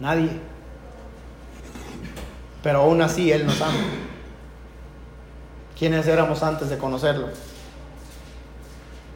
Nadie. 0.00 0.30
Pero 2.62 2.80
aún 2.80 3.02
así 3.02 3.30
Él 3.30 3.46
nos 3.46 3.60
ama. 3.60 3.78
¿Quiénes 5.78 6.06
éramos 6.06 6.42
antes 6.42 6.70
de 6.70 6.78
conocerlo? 6.78 7.28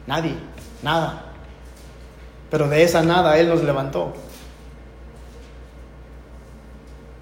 Nadie, 0.07 0.35
nada. 0.81 1.25
Pero 2.49 2.69
de 2.69 2.83
esa 2.83 3.01
nada 3.01 3.37
Él 3.39 3.49
nos 3.49 3.63
levantó. 3.63 4.13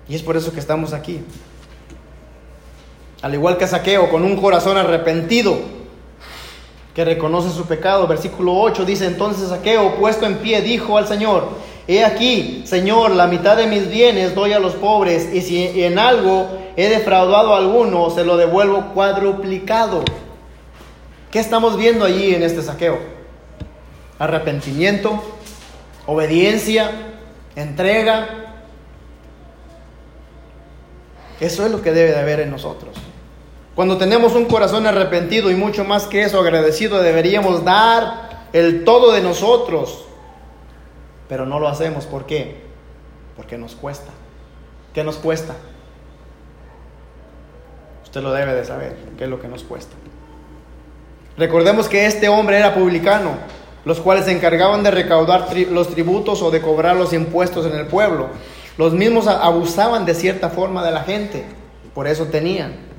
Y 0.07 0.15
es 0.15 0.21
por 0.21 0.35
eso 0.35 0.51
que 0.51 0.59
estamos 0.59 0.93
aquí. 0.93 1.23
Al 3.21 3.33
igual 3.33 3.57
que 3.57 3.67
Saqueo, 3.67 4.09
con 4.09 4.23
un 4.23 4.35
corazón 4.35 4.77
arrepentido, 4.77 5.57
que 6.93 7.05
reconoce 7.05 7.49
su 7.49 7.65
pecado. 7.65 8.07
Versículo 8.07 8.53
8 8.59 8.85
dice, 8.85 9.05
entonces 9.05 9.49
Saqueo, 9.49 9.95
puesto 9.95 10.25
en 10.25 10.37
pie, 10.37 10.61
dijo 10.61 10.97
al 10.97 11.07
Señor, 11.07 11.49
he 11.87 12.03
aquí, 12.03 12.63
Señor, 12.65 13.11
la 13.11 13.27
mitad 13.27 13.57
de 13.57 13.67
mis 13.67 13.89
bienes 13.89 14.35
doy 14.35 14.53
a 14.53 14.59
los 14.59 14.73
pobres, 14.73 15.33
y 15.33 15.41
si 15.41 15.83
en 15.83 15.99
algo 15.99 16.47
he 16.75 16.89
defraudado 16.89 17.53
a 17.53 17.57
alguno, 17.57 18.09
se 18.09 18.23
lo 18.23 18.37
devuelvo 18.37 18.93
cuadruplicado. 18.93 20.03
¿Qué 21.31 21.39
estamos 21.39 21.77
viendo 21.77 22.05
allí 22.05 22.35
en 22.35 22.43
este 22.43 22.61
saqueo? 22.61 22.99
Arrepentimiento, 24.19 25.21
obediencia, 26.05 26.91
entrega. 27.55 28.27
Eso 31.39 31.65
es 31.65 31.71
lo 31.71 31.81
que 31.81 31.91
debe 31.91 32.11
de 32.11 32.19
haber 32.19 32.41
en 32.41 32.51
nosotros. 32.51 32.95
Cuando 33.75 33.97
tenemos 33.97 34.33
un 34.33 34.45
corazón 34.45 34.85
arrepentido 34.85 35.49
y 35.49 35.55
mucho 35.55 35.85
más 35.85 36.05
que 36.05 36.23
eso 36.23 36.39
agradecido, 36.39 37.01
deberíamos 37.01 37.63
dar 37.63 38.47
el 38.53 38.83
todo 38.83 39.11
de 39.13 39.21
nosotros. 39.21 40.05
Pero 41.29 41.45
no 41.45 41.59
lo 41.59 41.69
hacemos. 41.69 42.05
¿Por 42.05 42.25
qué? 42.25 42.61
Porque 43.37 43.57
nos 43.57 43.75
cuesta. 43.75 44.11
¿Qué 44.93 45.03
nos 45.03 45.15
cuesta? 45.15 45.55
Usted 48.03 48.21
lo 48.21 48.33
debe 48.33 48.53
de 48.53 48.65
saber, 48.65 48.97
qué 49.17 49.23
es 49.23 49.29
lo 49.29 49.39
que 49.39 49.47
nos 49.47 49.63
cuesta. 49.63 49.95
Recordemos 51.37 51.87
que 51.87 52.05
este 52.05 52.27
hombre 52.27 52.57
era 52.57 52.73
publicano, 52.73 53.31
los 53.85 54.01
cuales 54.01 54.25
se 54.25 54.33
encargaban 54.33 54.83
de 54.83 54.91
recaudar 54.91 55.47
los 55.69 55.87
tributos 55.87 56.41
o 56.41 56.51
de 56.51 56.61
cobrar 56.61 56.97
los 56.97 57.13
impuestos 57.13 57.65
en 57.65 57.73
el 57.73 57.87
pueblo. 57.87 58.27
Los 58.77 58.91
mismos 58.93 59.27
abusaban 59.27 60.05
de 60.05 60.13
cierta 60.13 60.49
forma 60.49 60.83
de 60.83 60.91
la 60.91 61.03
gente, 61.03 61.45
por 61.93 62.05
eso 62.05 62.25
tenían. 62.25 62.90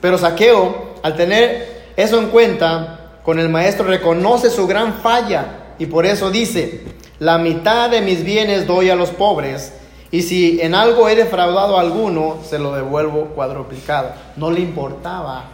Pero 0.00 0.18
Saqueo, 0.18 0.94
al 1.02 1.16
tener 1.16 1.92
eso 1.96 2.18
en 2.18 2.28
cuenta, 2.28 2.98
con 3.24 3.38
el 3.38 3.48
maestro 3.48 3.86
reconoce 3.86 4.50
su 4.50 4.66
gran 4.66 4.94
falla 4.94 5.74
y 5.78 5.86
por 5.86 6.06
eso 6.06 6.30
dice, 6.30 6.84
la 7.18 7.38
mitad 7.38 7.90
de 7.90 8.00
mis 8.00 8.24
bienes 8.24 8.66
doy 8.66 8.90
a 8.90 8.96
los 8.96 9.10
pobres 9.10 9.72
y 10.10 10.22
si 10.22 10.60
en 10.62 10.74
algo 10.74 11.08
he 11.08 11.16
defraudado 11.16 11.76
a 11.76 11.80
alguno, 11.80 12.38
se 12.48 12.58
lo 12.58 12.72
devuelvo 12.72 13.26
cuadruplicado. 13.34 14.12
No 14.36 14.50
le 14.50 14.60
importaba 14.60 15.44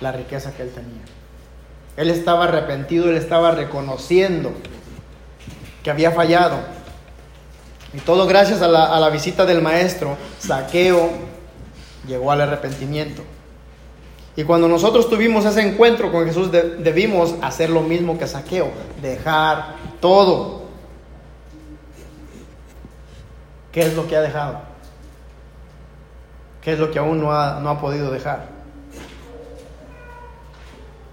la 0.00 0.12
riqueza 0.12 0.52
que 0.54 0.62
él 0.62 0.70
tenía. 0.70 1.02
Él 1.96 2.10
estaba 2.10 2.44
arrepentido, 2.44 3.08
él 3.08 3.16
estaba 3.16 3.52
reconociendo 3.52 4.52
que 5.84 5.90
había 5.90 6.10
fallado. 6.10 6.56
Y 7.94 7.98
todo 7.98 8.26
gracias 8.26 8.60
a 8.62 8.68
la, 8.68 8.84
a 8.84 8.98
la 8.98 9.10
visita 9.10 9.46
del 9.46 9.62
maestro, 9.62 10.16
Saqueo 10.40 11.35
llegó 12.06 12.32
al 12.32 12.40
arrepentimiento. 12.40 13.22
Y 14.36 14.44
cuando 14.44 14.68
nosotros 14.68 15.08
tuvimos 15.08 15.46
ese 15.46 15.62
encuentro 15.62 16.12
con 16.12 16.26
Jesús, 16.26 16.50
debimos 16.52 17.34
hacer 17.40 17.70
lo 17.70 17.80
mismo 17.80 18.18
que 18.18 18.26
Saqueo, 18.26 18.70
dejar 19.00 19.76
todo. 19.98 20.66
¿Qué 23.72 23.80
es 23.80 23.94
lo 23.94 24.06
que 24.06 24.16
ha 24.16 24.20
dejado? 24.20 24.60
¿Qué 26.60 26.74
es 26.74 26.78
lo 26.78 26.90
que 26.90 26.98
aún 26.98 27.20
no 27.20 27.32
ha, 27.32 27.60
no 27.60 27.70
ha 27.70 27.80
podido 27.80 28.10
dejar? 28.10 28.48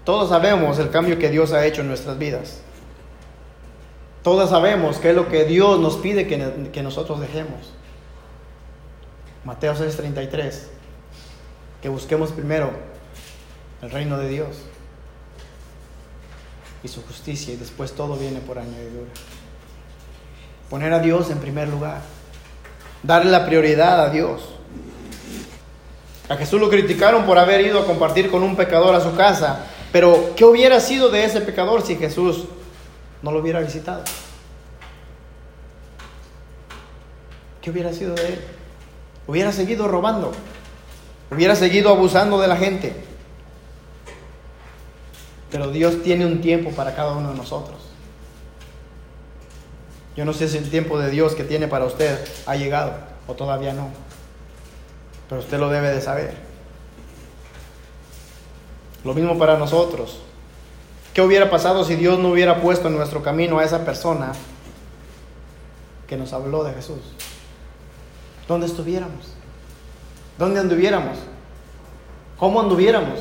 Todos 0.04 0.28
sabemos 0.28 0.78
el 0.78 0.90
cambio 0.90 1.18
que 1.18 1.30
Dios 1.30 1.52
ha 1.52 1.64
hecho 1.64 1.80
en 1.80 1.88
nuestras 1.88 2.18
vidas. 2.18 2.60
Todos 4.22 4.50
sabemos 4.50 4.98
qué 4.98 5.10
es 5.10 5.16
lo 5.16 5.28
que 5.28 5.44
Dios 5.44 5.80
nos 5.80 5.96
pide 5.96 6.26
que, 6.26 6.70
que 6.70 6.82
nosotros 6.82 7.20
dejemos. 7.20 7.72
Mateo 9.44 9.74
6:33 9.74 10.73
que 11.84 11.90
busquemos 11.90 12.30
primero 12.30 12.70
el 13.82 13.90
reino 13.90 14.16
de 14.16 14.26
Dios 14.26 14.56
y 16.82 16.88
su 16.88 17.02
justicia 17.02 17.52
y 17.52 17.58
después 17.58 17.92
todo 17.92 18.16
viene 18.16 18.40
por 18.40 18.58
añadidura. 18.58 19.10
Poner 20.70 20.94
a 20.94 21.00
Dios 21.00 21.28
en 21.28 21.40
primer 21.40 21.68
lugar, 21.68 22.00
darle 23.02 23.30
la 23.30 23.44
prioridad 23.44 24.00
a 24.00 24.08
Dios. 24.08 24.40
A 26.30 26.36
Jesús 26.36 26.58
lo 26.58 26.70
criticaron 26.70 27.26
por 27.26 27.36
haber 27.36 27.60
ido 27.60 27.80
a 27.80 27.84
compartir 27.84 28.30
con 28.30 28.42
un 28.42 28.56
pecador 28.56 28.94
a 28.94 29.02
su 29.02 29.14
casa, 29.14 29.66
pero 29.92 30.32
¿qué 30.36 30.46
hubiera 30.46 30.80
sido 30.80 31.10
de 31.10 31.26
ese 31.26 31.42
pecador 31.42 31.82
si 31.82 31.96
Jesús 31.96 32.46
no 33.20 33.30
lo 33.30 33.40
hubiera 33.40 33.60
visitado? 33.60 34.04
¿Qué 37.60 37.70
hubiera 37.70 37.92
sido 37.92 38.14
de 38.14 38.26
él? 38.26 38.40
Hubiera 39.26 39.52
seguido 39.52 39.86
robando 39.86 40.32
hubiera 41.30 41.56
seguido 41.56 41.90
abusando 41.90 42.40
de 42.40 42.48
la 42.48 42.56
gente. 42.56 42.94
Pero 45.50 45.70
Dios 45.70 46.02
tiene 46.02 46.26
un 46.26 46.40
tiempo 46.40 46.70
para 46.70 46.94
cada 46.94 47.12
uno 47.12 47.30
de 47.30 47.36
nosotros. 47.36 47.78
Yo 50.16 50.24
no 50.24 50.32
sé 50.32 50.48
si 50.48 50.58
el 50.58 50.70
tiempo 50.70 50.98
de 50.98 51.10
Dios 51.10 51.34
que 51.34 51.44
tiene 51.44 51.68
para 51.68 51.84
usted 51.84 52.18
ha 52.46 52.56
llegado 52.56 52.94
o 53.26 53.34
todavía 53.34 53.72
no. 53.72 53.88
Pero 55.28 55.40
usted 55.40 55.58
lo 55.58 55.68
debe 55.68 55.90
de 55.90 56.00
saber. 56.00 56.34
Lo 59.04 59.14
mismo 59.14 59.38
para 59.38 59.58
nosotros. 59.58 60.20
¿Qué 61.12 61.22
hubiera 61.22 61.50
pasado 61.50 61.84
si 61.84 61.94
Dios 61.94 62.18
no 62.18 62.30
hubiera 62.30 62.60
puesto 62.60 62.88
en 62.88 62.96
nuestro 62.96 63.22
camino 63.22 63.58
a 63.58 63.64
esa 63.64 63.84
persona 63.84 64.32
que 66.08 66.16
nos 66.16 66.32
habló 66.32 66.64
de 66.64 66.74
Jesús? 66.74 66.98
¿Dónde 68.48 68.66
estuviéramos? 68.66 69.33
¿Dónde 70.38 70.60
anduviéramos? 70.60 71.18
¿Cómo 72.38 72.60
anduviéramos? 72.60 73.20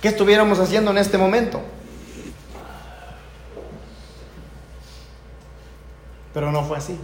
¿Qué 0.00 0.08
estuviéramos 0.08 0.58
haciendo 0.58 0.90
en 0.90 0.98
este 0.98 1.18
momento? 1.18 1.60
Pero 6.32 6.52
no 6.52 6.64
fue 6.64 6.78
así. 6.78 6.96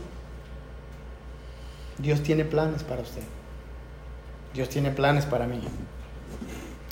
Dios 1.99 2.23
tiene 2.23 2.45
planes 2.45 2.83
para 2.83 3.03
usted. 3.03 3.23
Dios 4.55 4.69
tiene 4.69 4.91
planes 4.91 5.27
para 5.27 5.47
mí. 5.47 5.61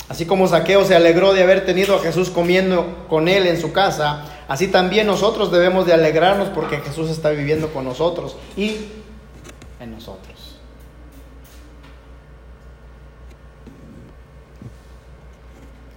Así 0.07 0.25
como 0.25 0.47
Saqueo 0.47 0.85
se 0.85 0.95
alegró 0.95 1.33
de 1.33 1.41
haber 1.41 1.65
tenido 1.65 1.95
a 1.95 1.99
Jesús 1.99 2.29
comiendo 2.29 3.07
con 3.09 3.27
él 3.27 3.47
en 3.47 3.59
su 3.59 3.71
casa, 3.71 4.25
así 4.47 4.67
también 4.67 5.07
nosotros 5.07 5.51
debemos 5.51 5.87
de 5.87 5.93
alegrarnos 5.93 6.49
porque 6.49 6.77
Jesús 6.77 7.09
está 7.09 7.31
viviendo 7.31 7.73
con 7.73 7.85
nosotros 7.85 8.37
y 8.55 8.77
en 9.79 9.91
nosotros. 9.91 10.34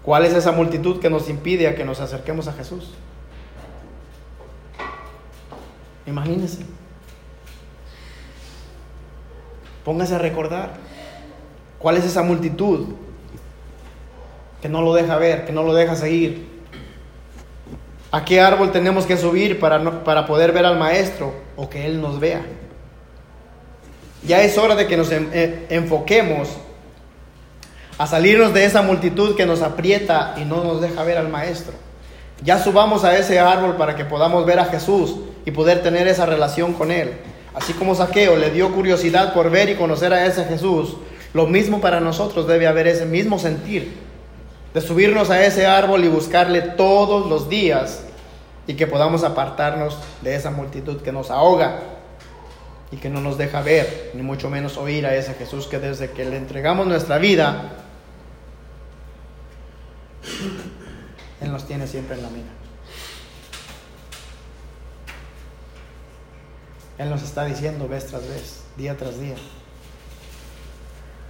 ¿Cuál 0.09 0.25
es 0.25 0.33
esa 0.33 0.53
multitud 0.53 1.01
que 1.01 1.11
nos 1.11 1.29
impide 1.29 1.69
a 1.69 1.75
que 1.75 1.85
nos 1.85 2.01
acerquemos 2.01 2.49
a 2.49 2.55
Jesús? 2.55 2.95
Imagínense. 6.07 6.61
Póngase 9.85 10.15
a 10.15 10.19
recordar. 10.19 10.71
¿Cuál 11.79 11.99
es 11.99 12.07
esa 12.07 12.23
multitud 12.23 12.87
que 14.63 14.71
no 14.71 14.81
lo 14.81 14.95
deja 14.95 15.19
ver, 15.19 15.45
que 15.45 15.53
no 15.53 15.63
lo 15.63 15.75
deja 15.75 15.95
seguir? 15.95 16.49
¿A 18.11 18.25
qué 18.25 18.41
árbol 18.41 18.73
tenemos 18.73 19.05
que 19.05 19.19
subir 19.19 19.61
para, 19.61 20.03
para 20.05 20.25
poder 20.25 20.53
ver 20.53 20.65
al 20.65 20.79
maestro 20.79 21.35
o 21.55 21.69
que 21.69 21.85
Él 21.85 22.01
nos 22.01 22.19
vea? 22.19 22.47
Ya 24.27 24.41
es 24.41 24.57
hora 24.57 24.75
de 24.75 24.87
que 24.87 24.97
nos 24.97 25.13
eh, 25.13 25.67
enfoquemos 25.69 26.49
a 27.99 28.07
salirnos 28.07 28.55
de 28.55 28.65
esa 28.65 28.81
multitud 28.81 29.37
que 29.37 29.45
nos 29.45 29.61
aprieta 29.61 30.35
y 30.37 30.45
no 30.45 30.63
nos 30.63 30.81
deja 30.81 31.03
ver 31.03 31.19
al 31.19 31.29
Maestro. 31.29 31.75
Ya 32.43 32.63
subamos 32.63 33.03
a 33.05 33.19
ese 33.19 33.41
árbol 33.41 33.77
para 33.77 33.97
que 33.97 34.05
podamos 34.05 34.47
ver 34.47 34.61
a 34.61 34.67
Jesús 34.67 35.17
y 35.45 35.51
poder 35.51 35.83
tener 35.83 36.07
esa 36.07 36.25
relación 36.25 36.73
con 36.73 36.93
Él. 36.93 37.15
Así 37.55 37.73
como 37.73 37.97
Saqueo 37.97 38.37
le 38.37 38.51
dio 38.51 38.73
curiosidad 38.73 39.35
por 39.35 39.51
ver 39.51 39.69
y 39.69 39.75
conocer 39.75 40.13
a 40.13 40.25
ese 40.27 40.45
Jesús, 40.45 40.97
lo 41.35 41.47
mismo 41.47 41.81
para 41.81 41.99
nosotros 41.99 42.47
debe 42.47 42.69
haber 42.69 42.87
ese 42.87 43.05
mismo 43.05 43.41
sentir 43.41 43.99
de 44.73 44.81
subirnos 44.81 45.31
a 45.31 45.45
ese 45.45 45.67
árbol 45.67 46.05
y 46.05 46.09
buscarle 46.09 46.61
todos 46.61 47.29
los 47.29 47.49
días 47.49 48.05
y 48.69 48.75
que 48.75 48.87
podamos 48.87 49.25
apartarnos 49.25 49.99
de 50.23 50.37
esa 50.37 50.51
multitud 50.51 51.01
que 51.01 51.11
nos 51.11 51.31
ahoga 51.31 51.81
y 52.93 52.97
que 52.99 53.09
no 53.09 53.21
nos 53.21 53.39
deja 53.39 53.61
ver, 53.61 54.13
ni 54.15 54.23
mucho 54.23 54.51
menos 54.51 54.77
oír 54.77 55.05
a 55.07 55.17
ese 55.17 55.35
Jesús 55.35 55.67
que 55.67 55.79
desde 55.79 56.11
que 56.11 56.25
le 56.25 56.37
entregamos 56.37 56.87
nuestra 56.87 57.19
vida, 57.19 57.73
Él 61.41 61.53
nos 61.53 61.67
tiene 61.67 61.87
siempre 61.87 62.17
en 62.17 62.23
la 62.23 62.31
mira. 62.31 62.49
Él 66.99 67.11
nos 67.11 67.23
está 67.23 67.45
diciendo 67.45 67.87
vez 67.87 68.07
tras 68.07 68.27
vez, 68.29 68.65
día 68.77 68.97
tras 68.97 69.21
día, 69.21 69.37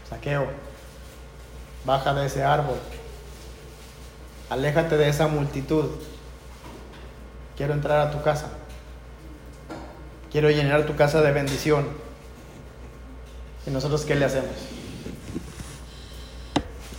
saqueo, 0.09 0.47
baja 1.85 2.15
de 2.15 2.27
ese 2.27 2.43
árbol, 2.43 2.79
aléjate 4.49 4.97
de 4.97 5.11
esa 5.11 5.29
multitud, 5.29 5.91
quiero 7.57 7.75
entrar 7.75 8.07
a 8.07 8.11
tu 8.11 8.23
casa. 8.23 8.49
Quiero 10.31 10.51
llenar 10.51 10.85
tu 10.85 10.95
casa 10.95 11.23
de 11.23 11.33
bendición. 11.33 11.87
¿Y 13.67 13.71
nosotros 13.71 14.05
qué 14.05 14.15
le 14.15 14.27
hacemos? 14.27 14.51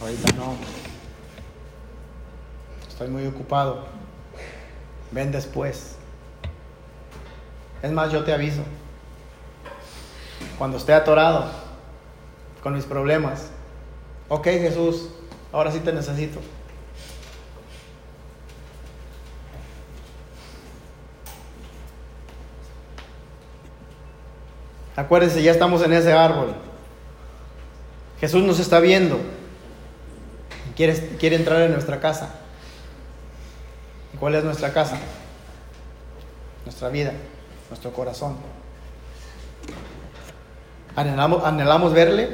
Ahorita 0.01 0.33
no. 0.33 0.88
Estoy 2.99 3.13
muy 3.13 3.25
ocupado. 3.27 3.85
Ven 5.11 5.31
después. 5.31 5.95
Es 7.81 7.91
más, 7.93 8.11
yo 8.11 8.25
te 8.25 8.33
aviso. 8.33 8.61
Cuando 10.57 10.75
esté 10.75 10.91
atorado 10.91 11.45
con 12.61 12.73
mis 12.73 12.83
problemas. 12.83 13.51
Ok, 14.27 14.47
Jesús, 14.47 15.11
ahora 15.53 15.71
sí 15.71 15.79
te 15.79 15.93
necesito. 15.93 16.41
Acuérdense, 24.97 25.41
ya 25.41 25.51
estamos 25.53 25.81
en 25.83 25.93
ese 25.93 26.11
árbol. 26.11 26.53
Jesús 28.19 28.43
nos 28.43 28.59
está 28.59 28.81
viendo. 28.81 29.21
Quiere, 30.75 31.15
quiere 31.17 31.37
entrar 31.37 31.61
en 31.61 31.71
nuestra 31.71 32.01
casa. 32.01 32.39
¿Y 34.19 34.21
cuál 34.21 34.35
es 34.35 34.43
nuestra 34.43 34.73
casa? 34.73 34.97
Nuestra 36.65 36.89
vida, 36.89 37.13
nuestro 37.69 37.93
corazón. 37.93 38.35
¿Anhelamos, 40.95 41.45
¿Anhelamos 41.45 41.93
verle? 41.93 42.29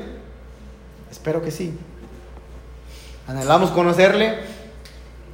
Espero 1.11 1.43
que 1.43 1.51
sí. 1.51 1.77
¿Anhelamos 3.27 3.69
conocerle? 3.69 4.39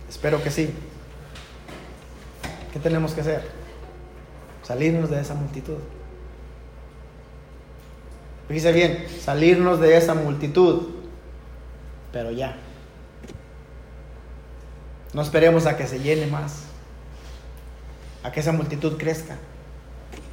Espero 0.09 0.43
que 0.43 0.51
sí. 0.51 0.73
¿Qué 2.73 2.79
tenemos 2.79 3.13
que 3.13 3.21
hacer? 3.21 3.49
Salirnos 4.63 5.09
de 5.09 5.21
esa 5.21 5.35
multitud. 5.35 5.77
Fíjese 8.49 8.73
bien, 8.73 9.05
salirnos 9.21 9.79
de 9.79 9.95
esa 9.95 10.13
multitud, 10.13 10.89
pero 12.11 12.31
ya. 12.31 12.57
No 15.13 15.21
esperemos 15.21 15.65
a 15.65 15.75
que 15.75 15.87
se 15.87 15.99
llene 15.99 16.27
más, 16.27 16.63
a 18.23 18.31
que 18.31 18.39
esa 18.39 18.51
multitud 18.51 18.97
crezca 18.97 19.35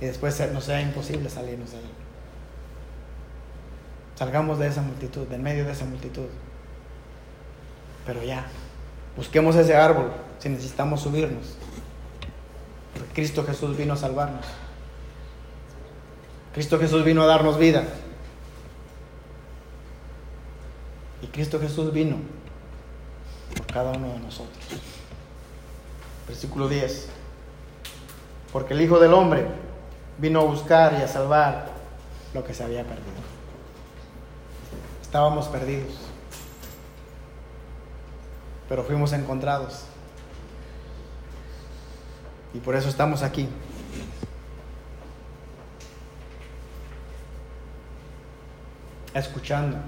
y 0.01 0.07
después 0.07 0.41
no 0.53 0.61
sea 0.61 0.81
imposible 0.81 1.29
salirnos 1.29 1.73
de 1.73 1.79
ahí. 1.79 1.91
Salgamos 4.14 4.59
de 4.59 4.69
esa 4.69 4.83
multitud, 4.83 5.27
de 5.27 5.37
en 5.37 5.43
medio 5.43 5.64
de 5.64 5.73
esa 5.73 5.85
multitud. 5.85 6.27
Pero 8.07 8.23
ya, 8.23 8.47
busquemos 9.17 9.57
ese 9.57 9.77
árbol 9.77 10.12
si 10.38 10.49
necesitamos 10.49 11.03
subirnos. 11.03 11.57
Porque 12.95 13.12
Cristo 13.14 13.45
Jesús 13.45 13.77
vino 13.77 13.95
a 13.95 13.97
salvarnos. 13.97 14.45
Cristo 16.55 16.79
Jesús 16.79 17.05
vino 17.05 17.23
a 17.23 17.27
darnos 17.27 17.59
vida. 17.59 17.85
Y 21.23 21.27
Cristo 21.27 21.61
Jesús 21.61 21.93
vino 21.93 22.17
por 23.56 23.66
cada 23.66 23.92
uno 23.92 24.12
de 24.12 24.18
nosotros. 24.20 24.64
Versículo 26.26 26.68
10. 26.68 27.08
Porque 28.52 28.74
el 28.74 28.82
Hijo 28.82 28.98
del 28.98 29.14
Hombre 29.14 29.46
vino 30.18 30.40
a 30.40 30.44
buscar 30.44 30.96
y 30.98 31.02
a 31.02 31.08
salvar 31.08 31.70
lo 32.34 32.44
que 32.44 32.54
se 32.54 32.64
había 32.64 32.82
perdido. 32.82 33.06
Estábamos 35.02 35.48
perdidos, 35.48 35.94
pero 38.68 38.84
fuimos 38.84 39.12
encontrados. 39.12 39.84
Y 42.52 42.58
por 42.58 42.76
eso 42.76 42.88
estamos 42.88 43.22
aquí. 43.22 43.48
Escuchando 49.14 49.78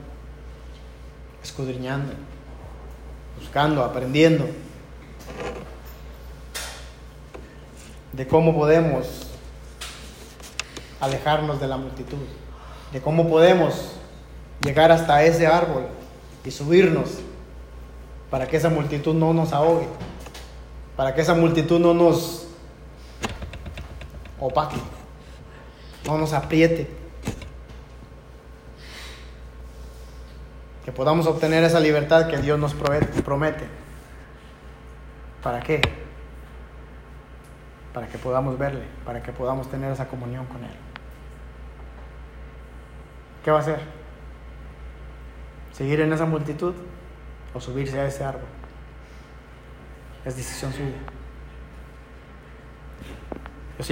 escudriñando, 1.42 2.12
buscando, 3.38 3.84
aprendiendo 3.84 4.46
de 8.12 8.26
cómo 8.26 8.54
podemos 8.54 9.28
alejarnos 11.00 11.60
de 11.60 11.68
la 11.68 11.76
multitud, 11.76 12.18
de 12.92 13.00
cómo 13.00 13.28
podemos 13.28 13.92
llegar 14.62 14.92
hasta 14.92 15.22
ese 15.24 15.46
árbol 15.46 15.86
y 16.44 16.50
subirnos 16.50 17.18
para 18.30 18.46
que 18.46 18.56
esa 18.56 18.68
multitud 18.68 19.14
no 19.14 19.32
nos 19.32 19.52
ahogue, 19.52 19.86
para 20.96 21.14
que 21.14 21.22
esa 21.22 21.34
multitud 21.34 21.80
no 21.80 21.94
nos 21.94 22.46
opaque, 24.38 24.76
no 26.06 26.18
nos 26.18 26.32
apriete. 26.32 26.99
Que 30.90 30.96
podamos 30.96 31.28
obtener 31.28 31.62
esa 31.62 31.78
libertad 31.78 32.26
que 32.26 32.38
Dios 32.38 32.58
nos 32.58 32.74
promete. 32.74 33.64
¿Para 35.40 35.60
qué? 35.60 35.80
Para 37.94 38.08
que 38.08 38.18
podamos 38.18 38.58
verle, 38.58 38.82
para 39.04 39.22
que 39.22 39.30
podamos 39.30 39.70
tener 39.70 39.92
esa 39.92 40.08
comunión 40.08 40.46
con 40.46 40.64
Él. 40.64 40.70
¿Qué 43.44 43.52
va 43.52 43.58
a 43.58 43.60
hacer? 43.60 43.78
¿Seguir 45.72 46.00
en 46.00 46.12
esa 46.12 46.26
multitud 46.26 46.74
o 47.54 47.60
subirse 47.60 48.00
a 48.00 48.06
ese 48.06 48.24
árbol? 48.24 48.48
Es 50.24 50.36
decisión 50.36 50.72
suya. 50.72 50.98
Yo 53.78 53.84